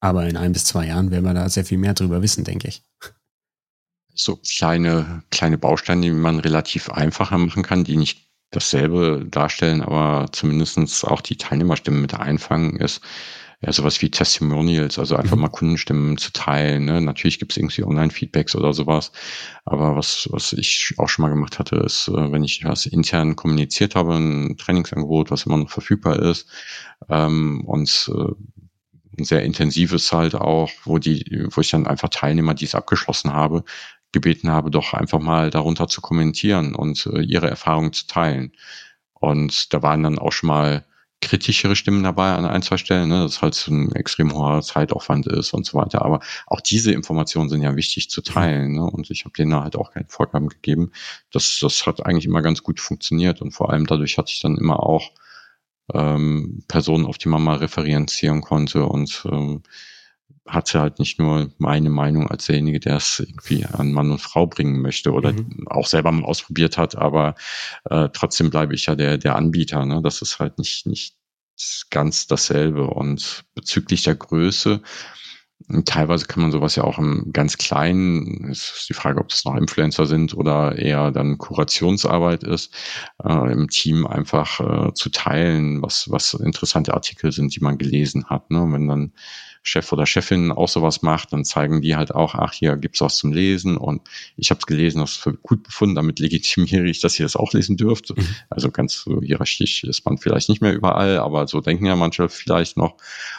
[0.00, 2.68] Aber in ein bis zwei Jahren werden wir da sehr viel mehr drüber wissen, denke
[2.68, 2.82] ich.
[4.14, 10.32] So kleine, kleine Bausteine, die man relativ einfacher machen kann, die nicht dasselbe darstellen, aber
[10.32, 13.00] zumindestens auch die Teilnehmerstimmen mit einfangen, ist,
[13.62, 15.42] ja, sowas wie Testimonials, also einfach mhm.
[15.42, 16.86] mal Kundenstimmen zu teilen.
[16.86, 17.00] Ne?
[17.02, 19.12] Natürlich gibt es irgendwie Online-Feedbacks oder sowas.
[19.66, 23.36] Aber was, was ich auch schon mal gemacht hatte, ist, äh, wenn ich was intern
[23.36, 26.48] kommuniziert habe, ein Trainingsangebot, was immer noch verfügbar ist,
[27.10, 28.32] ähm, und äh,
[29.18, 33.34] ein sehr intensives halt auch, wo die, wo ich dann einfach Teilnehmer, die es abgeschlossen
[33.34, 33.64] habe,
[34.12, 38.52] gebeten habe, doch einfach mal darunter zu kommentieren und äh, ihre Erfahrungen zu teilen.
[39.12, 40.86] Und da waren dann auch schon mal
[41.20, 45.26] kritischere Stimmen dabei an ein, zwei Stellen, ne, dass halt so ein extrem hoher Zeitaufwand
[45.26, 46.02] ist und so weiter.
[46.02, 48.72] Aber auch diese Informationen sind ja wichtig zu teilen.
[48.72, 48.84] Ne?
[48.84, 50.92] Und ich habe denen halt auch keine Vorgaben gegeben.
[51.30, 54.56] Das, das hat eigentlich immer ganz gut funktioniert und vor allem dadurch hatte ich dann
[54.56, 55.12] immer auch
[55.92, 59.62] ähm, Personen, auf die man mal referenzieren konnte und ähm,
[60.50, 64.46] hatte halt nicht nur meine Meinung als derjenige, der es irgendwie an Mann und Frau
[64.46, 65.66] bringen möchte oder mhm.
[65.66, 67.34] auch selber mal ausprobiert hat, aber
[67.88, 69.84] äh, trotzdem bleibe ich ja der, der Anbieter.
[69.84, 70.00] Ne?
[70.02, 71.16] Das ist halt nicht, nicht
[71.90, 72.86] ganz dasselbe.
[72.86, 74.80] Und bezüglich der Größe,
[75.84, 79.44] Teilweise kann man sowas ja auch im ganz Kleinen, es ist die Frage, ob das
[79.44, 82.74] noch Influencer sind oder eher dann Kurationsarbeit ist,
[83.22, 88.24] äh, im Team einfach äh, zu teilen, was, was interessante Artikel sind, die man gelesen
[88.30, 88.50] hat.
[88.50, 88.66] Ne?
[88.70, 89.12] Wenn dann
[89.62, 93.16] Chef oder Chefin auch sowas macht, dann zeigen die halt auch, ach, hier gibt's was
[93.16, 94.00] zum Lesen und
[94.36, 97.52] ich habe es gelesen, das für gut befunden, damit legitimiere ich, dass ihr das auch
[97.52, 98.16] lesen dürft.
[98.16, 98.26] Mhm.
[98.48, 102.28] Also ganz so hierarchisch ist man vielleicht nicht mehr überall, aber so denken ja manche
[102.30, 102.96] vielleicht noch.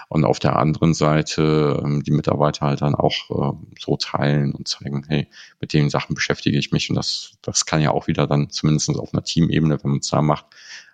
[0.09, 4.67] Und auf der anderen Seite ähm, die Mitarbeiter halt dann auch äh, so teilen und
[4.67, 5.27] zeigen, hey,
[5.59, 8.89] mit den Sachen beschäftige ich mich und das, das kann ja auch wieder dann zumindest
[8.91, 10.45] auf einer Teamebene, wenn man es da macht,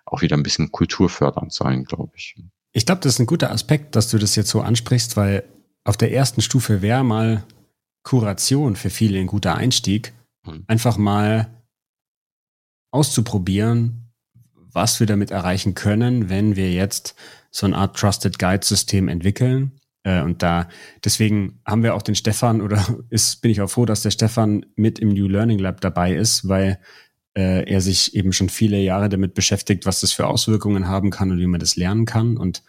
[0.06, 2.36] auch wieder ein bisschen kulturfördernd sein, glaube ich.
[2.72, 5.44] Ich glaube, das ist ein guter Aspekt, dass du das jetzt so ansprichst, weil
[5.84, 7.44] auf der ersten Stufe wäre mal
[8.02, 10.12] Kuration für viele ein guter Einstieg.
[10.46, 10.64] Mhm.
[10.66, 11.62] Einfach mal
[12.90, 14.12] auszuprobieren,
[14.54, 17.14] was wir damit erreichen können, wenn wir jetzt
[17.50, 19.80] so eine Art Trusted Guide System entwickeln.
[20.04, 20.68] Äh, und da,
[21.04, 24.64] deswegen haben wir auch den Stefan oder ist, bin ich auch froh, dass der Stefan
[24.76, 26.78] mit im New Learning Lab dabei ist, weil
[27.38, 31.30] äh, er sich eben schon viele Jahre damit beschäftigt, was das für Auswirkungen haben kann
[31.30, 32.36] und wie man das lernen kann.
[32.36, 32.64] Und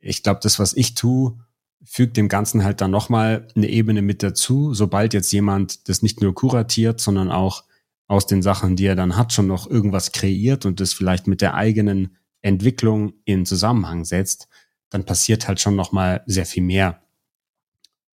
[0.00, 1.38] ich glaube, das, was ich tue,
[1.84, 6.22] fügt dem Ganzen halt dann nochmal eine Ebene mit dazu, sobald jetzt jemand das nicht
[6.22, 7.64] nur kuratiert, sondern auch
[8.06, 11.42] aus den Sachen, die er dann hat, schon noch irgendwas kreiert und das vielleicht mit
[11.42, 14.48] der eigenen Entwicklung in Zusammenhang setzt,
[14.88, 17.02] dann passiert halt schon nochmal sehr viel mehr.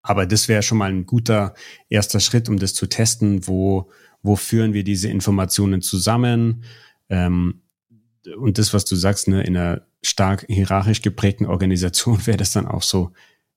[0.02, 1.54] Aber das wäre schon mal ein guter
[1.88, 3.90] erster Schritt, um das zu testen, wo
[4.26, 6.64] wo führen wir diese Informationen zusammen?
[7.10, 7.62] Ähm,
[8.38, 12.68] und das, was du sagst, ne, in einer stark hierarchisch geprägten Organisation wäre das dann
[12.68, 13.12] auch so,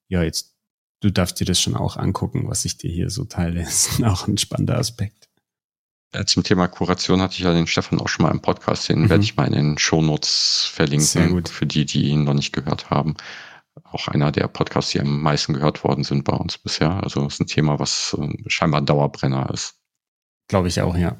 [0.09, 0.55] ja, jetzt,
[1.01, 3.61] du darfst dir das schon auch angucken, was ich dir hier so teile.
[3.65, 5.29] Das ist auch ein spannender Aspekt.
[6.15, 9.03] Ja, zum Thema Kuration hatte ich ja den Stefan auch schon mal im Podcast, den
[9.03, 9.11] mhm.
[9.11, 13.15] werde ich mal in den Shownotes verlinken, für die, die ihn noch nicht gehört haben.
[13.85, 17.03] Auch einer der Podcasts, die am meisten gehört worden sind bei uns bisher.
[17.03, 19.78] Also es ist ein Thema, was äh, scheinbar ein Dauerbrenner ist.
[20.49, 21.17] Glaube ich auch, ja.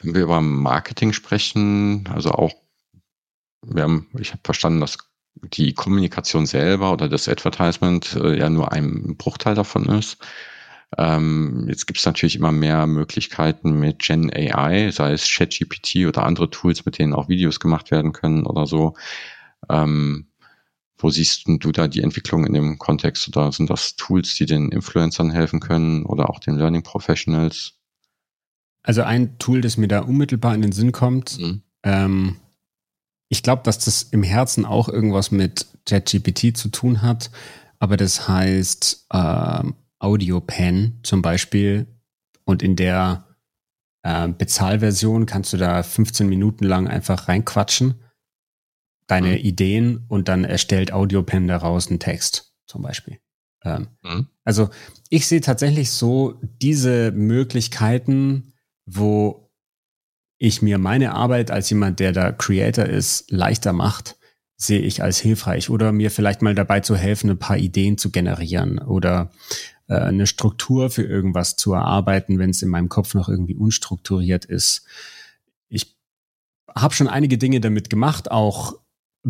[0.00, 2.54] Wenn wir über Marketing sprechen, also auch,
[3.66, 4.98] wir haben, ich habe verstanden, dass
[5.42, 10.18] die Kommunikation selber oder das Advertisement äh, ja nur ein Bruchteil davon ist.
[10.96, 16.24] Ähm, jetzt gibt es natürlich immer mehr Möglichkeiten mit Gen AI, sei es ChatGPT oder
[16.24, 18.94] andere Tools, mit denen auch Videos gemacht werden können oder so.
[19.68, 20.27] Ähm,
[20.98, 23.28] wo siehst du da die Entwicklung in dem Kontext?
[23.28, 27.74] Oder sind das Tools, die den Influencern helfen können oder auch den Learning Professionals?
[28.82, 31.62] Also ein Tool, das mir da unmittelbar in den Sinn kommt, mhm.
[31.84, 32.36] ähm,
[33.28, 37.30] ich glaube, dass das im Herzen auch irgendwas mit ChatGPT zu tun hat,
[37.78, 39.62] aber das heißt äh,
[39.98, 41.86] AudioPen zum Beispiel
[42.44, 43.26] und in der
[44.02, 47.96] äh, Bezahlversion kannst du da 15 Minuten lang einfach reinquatschen
[49.08, 49.44] deine mhm.
[49.44, 53.18] Ideen und dann erstellt AudioPen daraus einen Text zum Beispiel.
[53.64, 54.28] Ähm, mhm.
[54.44, 54.70] Also
[55.10, 58.52] ich sehe tatsächlich so diese Möglichkeiten,
[58.86, 59.50] wo
[60.38, 64.16] ich mir meine Arbeit als jemand, der da Creator ist, leichter macht,
[64.56, 68.10] sehe ich als hilfreich oder mir vielleicht mal dabei zu helfen, ein paar Ideen zu
[68.10, 69.32] generieren oder
[69.88, 74.44] äh, eine Struktur für irgendwas zu erarbeiten, wenn es in meinem Kopf noch irgendwie unstrukturiert
[74.44, 74.84] ist.
[75.68, 75.96] Ich
[76.74, 78.74] habe schon einige Dinge damit gemacht, auch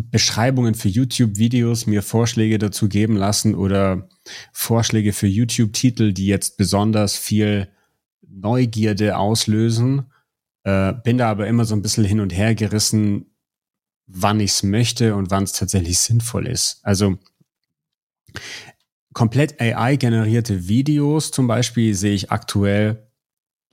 [0.09, 4.09] Beschreibungen für YouTube-Videos mir Vorschläge dazu geben lassen oder
[4.51, 7.69] Vorschläge für YouTube-Titel, die jetzt besonders viel
[8.21, 10.11] Neugierde auslösen.
[10.63, 13.25] Äh, bin da aber immer so ein bisschen hin und her gerissen,
[14.07, 16.79] wann ich es möchte und wann es tatsächlich sinnvoll ist.
[16.83, 17.17] Also
[19.13, 23.07] komplett AI-generierte Videos zum Beispiel sehe ich aktuell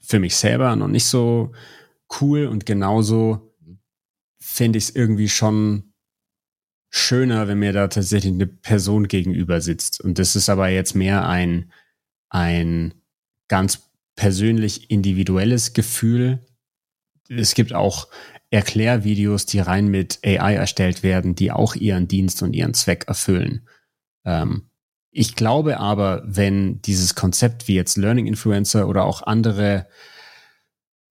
[0.01, 1.53] für mich selber noch nicht so
[2.21, 3.55] cool und genauso
[4.39, 5.93] finde ich es irgendwie schon
[6.91, 10.01] schöner, wenn mir da tatsächlich eine Person gegenüber sitzt.
[10.01, 11.73] Und das ist aber jetzt mehr ein,
[12.29, 12.95] ein
[13.49, 16.41] ganz persönlich individuelles Gefühl.
[17.29, 18.09] Es gibt auch
[18.51, 23.69] Erklärvideos, die rein mit AI erstellt werden, die auch ihren Dienst und ihren Zweck erfüllen.
[24.25, 24.71] Ähm,
[25.11, 29.87] ich glaube aber, wenn dieses Konzept wie jetzt Learning Influencer oder auch andere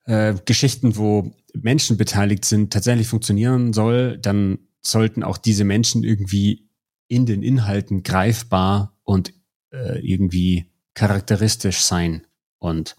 [0.05, 6.69] äh, Geschichten, wo Menschen beteiligt sind, tatsächlich funktionieren soll, dann sollten auch diese Menschen irgendwie
[7.07, 9.33] in den Inhalten greifbar und
[9.71, 12.25] äh, irgendwie charakteristisch sein.
[12.59, 12.95] Und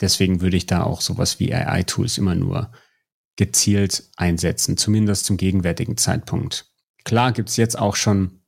[0.00, 2.70] deswegen würde ich da auch sowas wie AI-Tools immer nur
[3.36, 6.66] gezielt einsetzen, zumindest zum gegenwärtigen Zeitpunkt.
[7.04, 8.40] Klar gibt's jetzt auch schon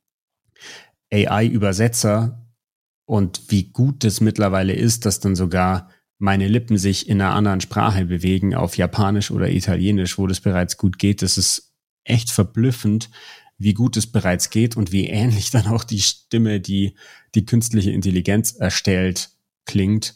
[1.11, 2.45] AI-Übersetzer
[3.05, 7.61] und wie gut es mittlerweile ist, dass dann sogar meine Lippen sich in einer anderen
[7.61, 11.21] Sprache bewegen, auf Japanisch oder Italienisch, wo das bereits gut geht.
[11.23, 11.70] Das ist
[12.03, 13.09] echt verblüffend,
[13.57, 16.95] wie gut es bereits geht und wie ähnlich dann auch die Stimme, die
[17.35, 19.29] die künstliche Intelligenz erstellt,
[19.65, 20.15] klingt.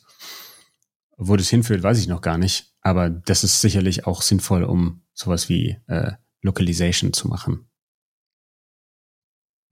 [1.17, 2.73] Wo das hinführt, weiß ich noch gar nicht.
[2.81, 7.69] Aber das ist sicherlich auch sinnvoll, um sowas wie äh, Localization zu machen.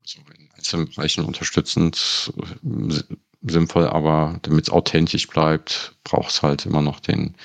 [0.01, 2.33] Also in einzelnen Bereichen unterstützend
[2.63, 3.03] äh,
[3.41, 7.35] sinnvoll, aber damit es authentisch bleibt, braucht es halt immer noch den,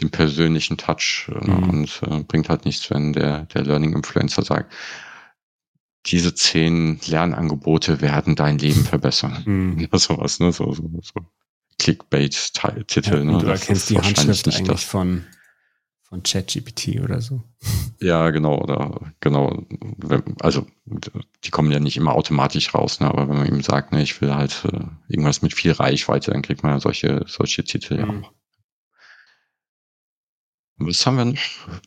[0.00, 1.70] den persönlichen Touch äh, mhm.
[1.70, 4.72] und äh, bringt halt nichts, wenn der, der Learning Influencer sagt,
[6.06, 9.42] diese zehn Lernangebote werden dein Leben verbessern.
[9.44, 9.88] Mhm.
[9.92, 10.52] Ja, sowas, ne?
[10.52, 11.20] So, so, so.
[11.78, 13.16] Clickbait-Titel.
[13.16, 13.38] Ja, ne?
[13.38, 14.84] Du erkennst die Handschrift eigentlich das.
[14.84, 15.24] von,
[16.02, 17.42] von ChatGPT oder so.
[18.00, 19.64] Ja, genau, oder genau.
[20.40, 20.66] Also
[21.44, 23.08] die kommen ja nicht immer automatisch raus, ne?
[23.08, 26.42] aber wenn man ihm sagt, ne, ich will halt äh, irgendwas mit viel Reichweite, dann
[26.42, 28.00] kriegt man ja solche, solche Titel mhm.
[28.00, 28.32] ja auch.
[30.76, 31.80] Was haben wir noch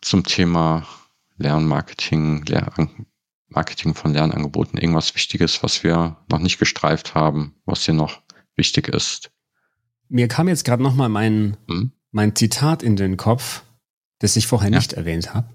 [0.00, 0.86] zum Thema
[1.36, 3.06] Lernmarketing, Lern
[3.48, 4.78] Marketing von Lernangeboten?
[4.78, 8.20] Irgendwas Wichtiges, was wir noch nicht gestreift haben, was hier noch
[8.56, 9.30] wichtig ist?
[10.08, 11.92] Mir kam jetzt gerade noch mal mein, hm?
[12.10, 13.62] mein Zitat in den Kopf,
[14.18, 14.76] das ich vorher ja.
[14.76, 15.48] nicht erwähnt habe.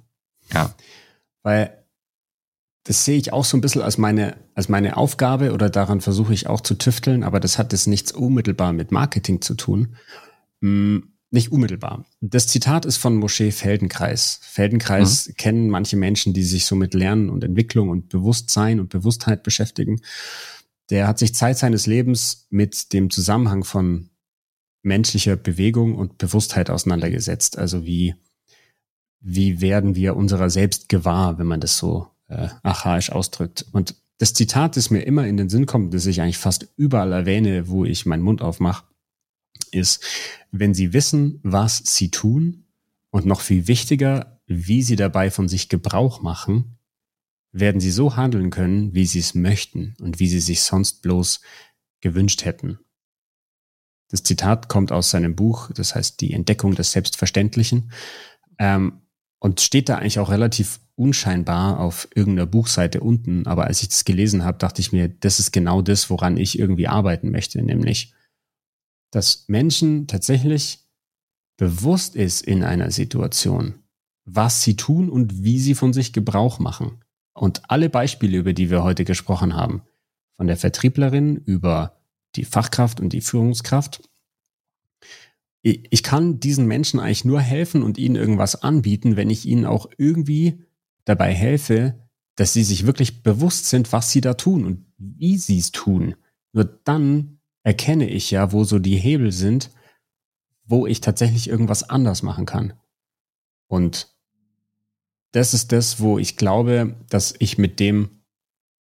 [0.54, 0.74] Ja.
[1.44, 1.86] Weil
[2.84, 6.34] das sehe ich auch so ein bisschen als meine, als meine Aufgabe oder daran versuche
[6.34, 9.96] ich auch zu tüfteln, aber das hat jetzt nichts unmittelbar mit Marketing zu tun.
[10.62, 12.06] Hm, nicht unmittelbar.
[12.22, 14.40] Das Zitat ist von Moshe Feldenkreis.
[14.44, 15.34] Feldenkreis mhm.
[15.36, 20.02] kennen manche Menschen, die sich so mit Lernen und Entwicklung und Bewusstsein und Bewusstheit beschäftigen.
[20.90, 24.10] Der hat sich Zeit seines Lebens mit dem Zusammenhang von
[24.84, 27.58] menschlicher Bewegung und Bewusstheit auseinandergesetzt.
[27.58, 28.16] Also wie,
[29.20, 33.66] wie werden wir unserer selbst gewahr, wenn man das so äh, archaisch ausdrückt.
[33.74, 37.12] Und das Zitat, das mir immer in den Sinn kommt, das ich eigentlich fast überall
[37.12, 38.86] erwähne, wo ich meinen Mund aufmache,
[39.72, 40.04] ist,
[40.52, 42.66] wenn Sie wissen, was Sie tun
[43.10, 46.78] und noch viel wichtiger, wie Sie dabei von sich Gebrauch machen,
[47.52, 51.42] werden Sie so handeln können, wie Sie es möchten und wie Sie sich sonst bloß
[52.02, 52.80] gewünscht hätten.
[54.10, 57.92] Das Zitat kommt aus seinem Buch, das heißt Die Entdeckung des Selbstverständlichen
[58.58, 59.02] ähm,
[59.40, 63.46] und steht da eigentlich auch relativ unscheinbar auf irgendeiner Buchseite unten.
[63.46, 66.58] Aber als ich das gelesen habe, dachte ich mir, das ist genau das, woran ich
[66.58, 68.14] irgendwie arbeiten möchte, nämlich
[69.12, 70.86] dass Menschen tatsächlich
[71.58, 73.76] bewusst ist in einer Situation,
[74.26, 77.04] was sie tun und wie sie von sich Gebrauch machen.
[77.34, 79.82] Und alle Beispiele, über die wir heute gesprochen haben,
[80.36, 82.00] von der Vertrieblerin über
[82.36, 84.02] die Fachkraft und die Führungskraft,
[85.64, 89.90] ich kann diesen Menschen eigentlich nur helfen und ihnen irgendwas anbieten, wenn ich ihnen auch
[89.98, 90.64] irgendwie
[91.04, 95.58] dabei helfe, dass sie sich wirklich bewusst sind, was sie da tun und wie sie
[95.58, 96.16] es tun.
[96.54, 97.37] Nur dann
[97.68, 99.72] erkenne ich ja, wo so die Hebel sind,
[100.64, 102.72] wo ich tatsächlich irgendwas anders machen kann.
[103.68, 104.16] Und
[105.34, 108.24] das ist das, wo ich glaube, dass ich mit dem,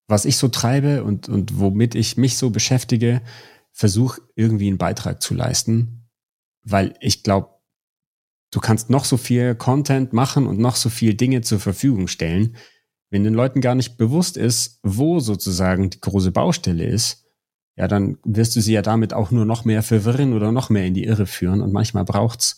[0.07, 3.21] was ich so treibe und, und womit ich mich so beschäftige,
[3.73, 6.07] versuche irgendwie einen Beitrag zu leisten,
[6.63, 7.49] weil ich glaube,
[8.51, 12.55] du kannst noch so viel Content machen und noch so viel Dinge zur Verfügung stellen.
[13.09, 17.26] Wenn den Leuten gar nicht bewusst ist, wo sozusagen die große Baustelle ist,
[17.77, 20.85] ja, dann wirst du sie ja damit auch nur noch mehr verwirren oder noch mehr
[20.85, 21.61] in die Irre führen.
[21.61, 22.57] Und manchmal braucht's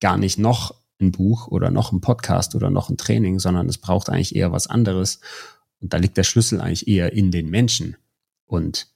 [0.00, 3.78] gar nicht noch ein Buch oder noch ein Podcast oder noch ein Training, sondern es
[3.78, 5.20] braucht eigentlich eher was anderes.
[5.80, 7.96] Und da liegt der Schlüssel eigentlich eher in den Menschen.
[8.46, 8.88] Und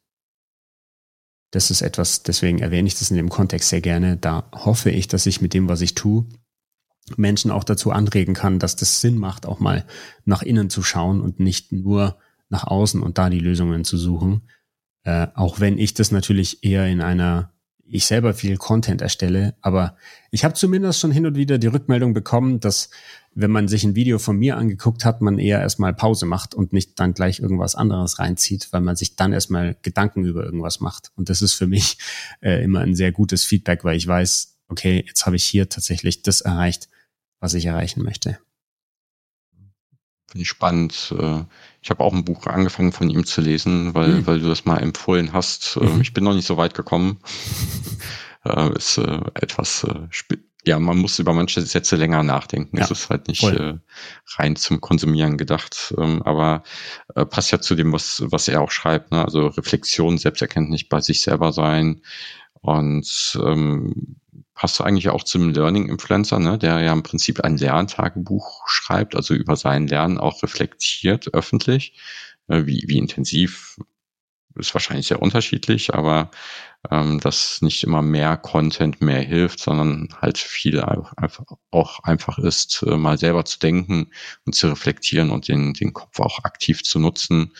[1.52, 4.16] das ist etwas, deswegen erwähne ich das in dem Kontext sehr gerne.
[4.16, 6.26] Da hoffe ich, dass ich mit dem, was ich tue,
[7.16, 9.86] Menschen auch dazu anregen kann, dass das Sinn macht, auch mal
[10.24, 12.16] nach innen zu schauen und nicht nur
[12.48, 14.42] nach außen und da die Lösungen zu suchen,
[15.04, 17.52] äh, auch wenn ich das natürlich eher in einer,
[17.84, 19.96] ich selber viel Content erstelle, aber
[20.30, 22.90] ich habe zumindest schon hin und wieder die Rückmeldung bekommen, dass
[23.34, 26.72] wenn man sich ein Video von mir angeguckt hat, man eher erstmal Pause macht und
[26.72, 31.12] nicht dann gleich irgendwas anderes reinzieht, weil man sich dann erstmal Gedanken über irgendwas macht.
[31.16, 31.98] Und das ist für mich
[32.40, 36.22] äh, immer ein sehr gutes Feedback, weil ich weiß, okay, jetzt habe ich hier tatsächlich
[36.22, 36.88] das erreicht,
[37.40, 38.38] was ich erreichen möchte.
[40.32, 41.14] Finde ich spannend.
[41.18, 41.44] Äh,
[41.82, 44.26] ich habe auch ein Buch angefangen von ihm zu lesen, weil, mhm.
[44.26, 45.78] weil du das mal empfohlen hast.
[45.78, 46.00] Ähm, mhm.
[46.00, 47.18] Ich bin noch nicht so weit gekommen.
[48.44, 49.86] Äh, ist äh, etwas,
[50.64, 52.76] ja, man muss über manche Sätze länger nachdenken.
[52.76, 53.80] Ja, es ist halt nicht voll.
[54.36, 55.94] rein zum Konsumieren gedacht.
[55.96, 56.64] Ähm, aber
[57.30, 59.12] passt ja zu dem, was, was er auch schreibt.
[59.12, 59.24] Ne?
[59.24, 62.02] Also Reflexion, Selbsterkenntnis bei sich selber sein
[62.62, 64.16] und ähm,
[64.62, 69.34] passt eigentlich auch zum Learning Influencer, ne, der ja im Prinzip ein Lerntagebuch schreibt, also
[69.34, 72.00] über sein Lernen auch reflektiert öffentlich.
[72.46, 73.76] Äh, wie, wie intensiv
[74.54, 76.30] ist wahrscheinlich sehr unterschiedlich, aber
[76.92, 81.42] ähm, dass nicht immer mehr Content mehr hilft, sondern halt viel einfach,
[81.72, 84.12] auch einfach ist, äh, mal selber zu denken
[84.46, 87.52] und zu reflektieren und den, den Kopf auch aktiv zu nutzen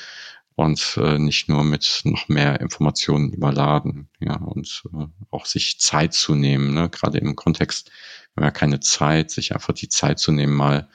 [0.55, 6.15] und äh, nicht nur mit noch mehr Informationen überladen, ja, und äh, auch sich Zeit
[6.15, 6.91] zu nehmen, ne?
[6.91, 7.91] gerade im Kontext,
[8.35, 10.89] wenn man keine Zeit, sich einfach die Zeit zu nehmen, mal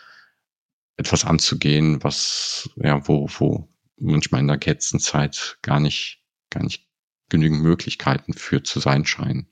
[0.97, 6.87] etwas anzugehen, was, ja, wo, wo manchmal in der letzten Zeit gar nicht, gar nicht
[7.29, 9.47] genügend Möglichkeiten für zu sein scheinen.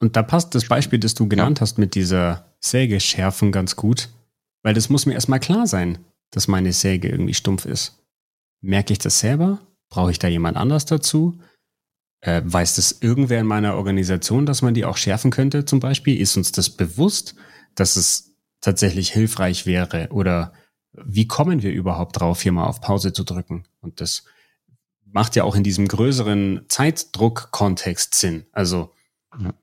[0.00, 1.62] Und da passt das Beispiel, das du genannt ja.
[1.62, 4.08] hast mit dieser Säge schärfen ganz gut,
[4.62, 5.98] weil das muss mir erstmal klar sein,
[6.30, 7.98] dass meine Säge irgendwie stumpf ist.
[8.60, 9.60] Merke ich das selber?
[9.88, 11.40] Brauche ich da jemand anders dazu?
[12.20, 16.20] Äh, weiß das irgendwer in meiner Organisation, dass man die auch schärfen könnte zum Beispiel?
[16.20, 17.36] Ist uns das bewusst,
[17.74, 20.08] dass es tatsächlich hilfreich wäre?
[20.10, 20.52] Oder
[20.92, 23.64] wie kommen wir überhaupt drauf, hier mal auf Pause zu drücken?
[23.80, 24.24] Und das
[25.04, 28.46] macht ja auch in diesem größeren Zeitdruck-Kontext Sinn.
[28.52, 28.92] Also
[29.38, 29.54] ja.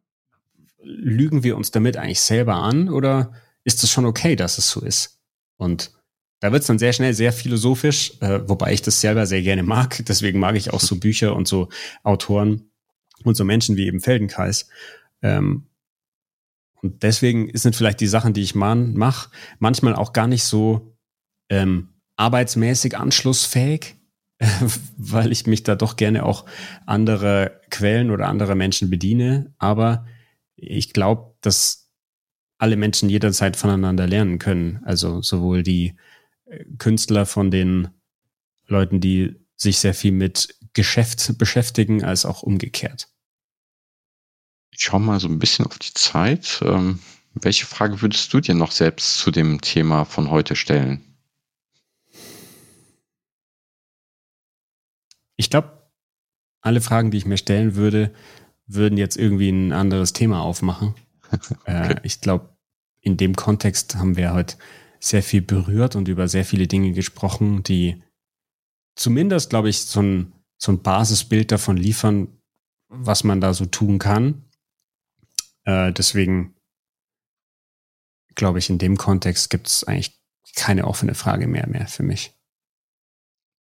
[0.82, 3.34] lügen wir uns damit eigentlich selber an oder
[3.64, 5.20] ist es schon okay, dass es so ist?
[5.58, 5.92] Und
[6.46, 9.64] da wird es dann sehr schnell sehr philosophisch, äh, wobei ich das selber sehr gerne
[9.64, 10.06] mag.
[10.08, 11.70] Deswegen mag ich auch so Bücher und so
[12.04, 12.70] Autoren
[13.24, 14.70] und so Menschen wie eben Feldenkreis.
[15.24, 15.66] Ähm,
[16.76, 20.96] und deswegen sind vielleicht die Sachen, die ich mache, manchmal auch gar nicht so
[21.50, 23.96] ähm, arbeitsmäßig anschlussfähig,
[24.98, 26.46] weil ich mich da doch gerne auch
[26.86, 29.52] andere Quellen oder andere Menschen bediene.
[29.58, 30.06] Aber
[30.56, 31.90] ich glaube, dass
[32.60, 34.84] alle Menschen jederzeit voneinander lernen können.
[34.86, 35.96] Also sowohl die
[36.78, 37.90] Künstler von den
[38.68, 43.08] Leuten, die sich sehr viel mit Geschäft beschäftigen, als auch umgekehrt.
[44.72, 46.62] Ich schaue mal so ein bisschen auf die Zeit.
[46.64, 47.00] Ähm,
[47.34, 51.02] welche Frage würdest du dir noch selbst zu dem Thema von heute stellen?
[55.38, 55.90] Ich glaube,
[56.62, 58.14] alle Fragen, die ich mir stellen würde,
[58.68, 60.96] würden jetzt irgendwie ein anderes Thema aufmachen.
[61.66, 61.94] Äh, okay.
[61.94, 62.56] äh, ich glaube,
[63.02, 64.58] in dem Kontext haben wir heute
[65.06, 68.02] sehr viel berührt und über sehr viele Dinge gesprochen, die
[68.96, 72.28] zumindest, glaube ich, so ein, so ein Basisbild davon liefern,
[72.88, 74.46] was man da so tun kann.
[75.64, 76.56] Äh, deswegen
[78.36, 80.20] glaube ich, in dem Kontext gibt es eigentlich
[80.56, 82.36] keine offene Frage mehr mehr für mich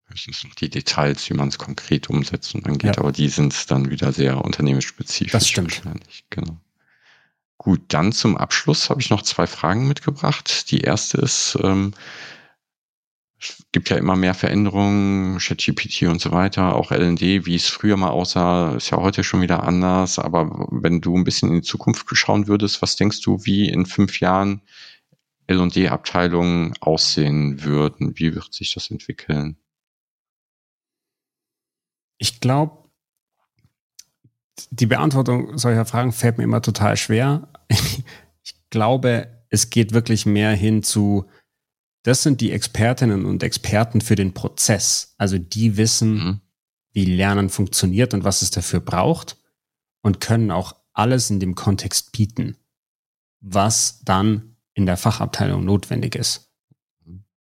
[0.08, 2.98] höchstens noch die Details, wie man es konkret umsetzt und angeht, ja.
[2.98, 5.32] aber die sind dann wieder sehr unternehmensspezifisch.
[5.32, 5.82] Das stimmt.
[6.30, 6.58] Genau.
[7.58, 10.70] Gut, dann zum Abschluss habe ich noch zwei Fragen mitgebracht.
[10.70, 11.92] Die erste ist, ähm,
[13.40, 17.96] es gibt ja immer mehr Veränderungen, ChatGPT und so weiter, auch LND, wie es früher
[17.96, 20.18] mal aussah, ist ja heute schon wieder anders.
[20.18, 23.86] Aber wenn du ein bisschen in die Zukunft schauen würdest, was denkst du, wie in
[23.86, 24.62] fünf Jahren
[25.48, 28.18] L&D-Abteilungen aussehen würden?
[28.18, 29.56] Wie wird sich das entwickeln?
[32.18, 32.87] Ich glaube,
[34.70, 37.48] die Beantwortung solcher Fragen fällt mir immer total schwer.
[37.68, 41.26] ich glaube, es geht wirklich mehr hin zu,
[42.02, 45.14] das sind die Expertinnen und Experten für den Prozess.
[45.18, 46.40] Also die wissen, mhm.
[46.92, 49.36] wie Lernen funktioniert und was es dafür braucht
[50.02, 52.56] und können auch alles in dem Kontext bieten,
[53.40, 56.48] was dann in der Fachabteilung notwendig ist.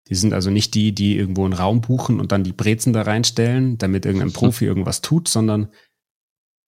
[0.09, 3.03] Die sind also nicht die, die irgendwo einen Raum buchen und dann die Brezen da
[3.03, 5.69] reinstellen, damit irgendein Profi irgendwas tut, sondern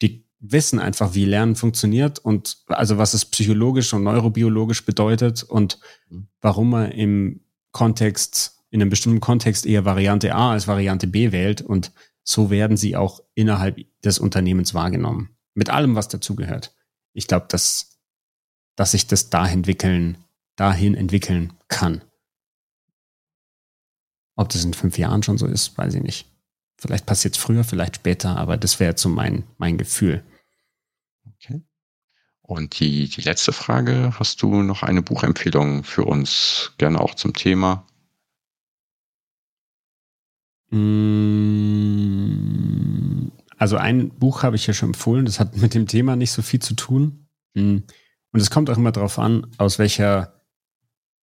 [0.02, 5.80] die wissen einfach, wie Lernen funktioniert und also was es psychologisch und neurobiologisch bedeutet und
[6.10, 6.28] mhm.
[6.42, 7.42] warum man im
[7.72, 11.92] Kontext, in einem bestimmten Kontext eher Variante A als Variante B wählt und
[12.24, 15.30] so werden sie auch innerhalb des Unternehmens wahrgenommen.
[15.54, 16.76] Mit allem, was dazugehört.
[17.14, 18.00] Ich glaube, dass,
[18.76, 20.18] dass sich das dahin entwickeln,
[20.56, 22.02] dahin entwickeln kann.
[24.36, 26.28] Ob das in fünf Jahren schon so ist, weiß ich nicht.
[26.78, 30.24] Vielleicht passiert es früher, vielleicht später, aber das wäre jetzt so mein, mein Gefühl.
[32.46, 37.34] Und die, die letzte Frage, hast du noch eine Buchempfehlung für uns, gerne auch zum
[37.34, 37.88] Thema?
[40.70, 41.72] Mm,
[43.58, 46.42] also ein Buch habe ich ja schon empfohlen, das hat mit dem Thema nicht so
[46.42, 47.28] viel zu tun.
[47.54, 47.78] Mm.
[48.32, 50.34] Und es kommt auch immer darauf an, aus welcher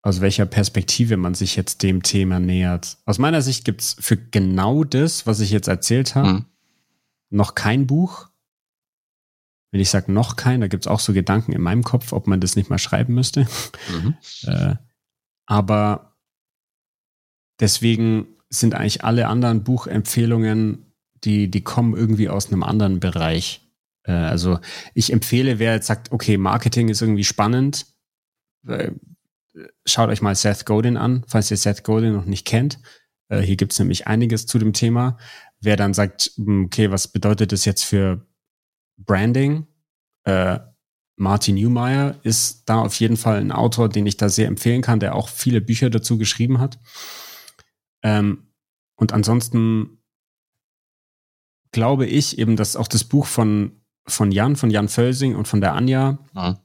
[0.02, 2.96] aus welcher Perspektive man sich jetzt dem Thema nähert.
[3.04, 6.44] Aus meiner Sicht gibt es für genau das, was ich jetzt erzählt habe, mhm.
[7.28, 8.29] noch kein Buch.
[9.70, 12.26] Wenn ich sage noch kein, da gibt es auch so Gedanken in meinem Kopf, ob
[12.26, 13.46] man das nicht mal schreiben müsste.
[13.90, 14.14] Mhm.
[14.46, 14.74] äh,
[15.46, 16.16] aber
[17.60, 20.92] deswegen sind eigentlich alle anderen Buchempfehlungen,
[21.24, 23.60] die, die kommen irgendwie aus einem anderen Bereich.
[24.04, 24.58] Äh, also
[24.94, 27.86] ich empfehle, wer jetzt sagt, okay, Marketing ist irgendwie spannend,
[28.66, 28.90] äh,
[29.84, 32.78] schaut euch mal Seth Godin an, falls ihr Seth Godin noch nicht kennt.
[33.28, 35.18] Äh, hier gibt's nämlich einiges zu dem Thema.
[35.60, 38.26] Wer dann sagt, hm, okay, was bedeutet das jetzt für
[39.04, 39.66] Branding?
[40.24, 40.60] Äh,
[41.16, 45.00] Martin Newmeyer ist da auf jeden Fall ein Autor, den ich da sehr empfehlen kann,
[45.00, 46.78] der auch viele Bücher dazu geschrieben hat.
[48.02, 48.50] Ähm,
[48.96, 50.02] und ansonsten
[51.72, 55.60] glaube ich eben, dass auch das Buch von, von Jan, von Jan Völsing und von
[55.60, 56.58] der Anja ja.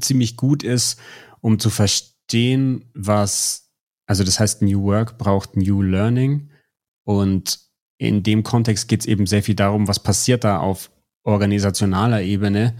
[0.00, 0.98] ziemlich gut ist,
[1.40, 3.70] um zu verstehen, was,
[4.06, 6.50] also das heißt, New Work braucht New Learning.
[7.04, 7.60] Und
[7.98, 10.90] in dem Kontext geht es eben sehr viel darum, was passiert da auf
[11.24, 12.76] organisationaler Ebene,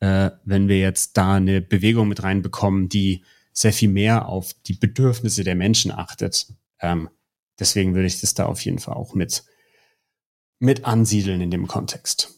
[0.00, 4.74] äh, wenn wir jetzt da eine Bewegung mit reinbekommen, die sehr viel mehr auf die
[4.74, 6.46] Bedürfnisse der Menschen achtet.
[6.78, 7.08] Ähm,
[7.58, 9.44] deswegen würde ich das da auf jeden Fall auch mit,
[10.58, 12.34] mit ansiedeln in dem Kontext.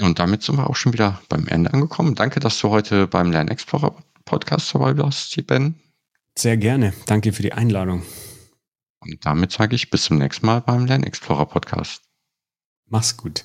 [0.00, 2.16] Und damit sind wir auch schon wieder beim Ende angekommen.
[2.16, 5.80] Danke, dass du heute beim Lernexplorer Podcast dabei warst, Ben.
[6.36, 6.92] Sehr gerne.
[7.06, 8.02] Danke für die Einladung.
[8.98, 12.02] Und damit sage ich bis zum nächsten Mal beim Lernexplorer Podcast.
[12.86, 13.44] Mach's gut.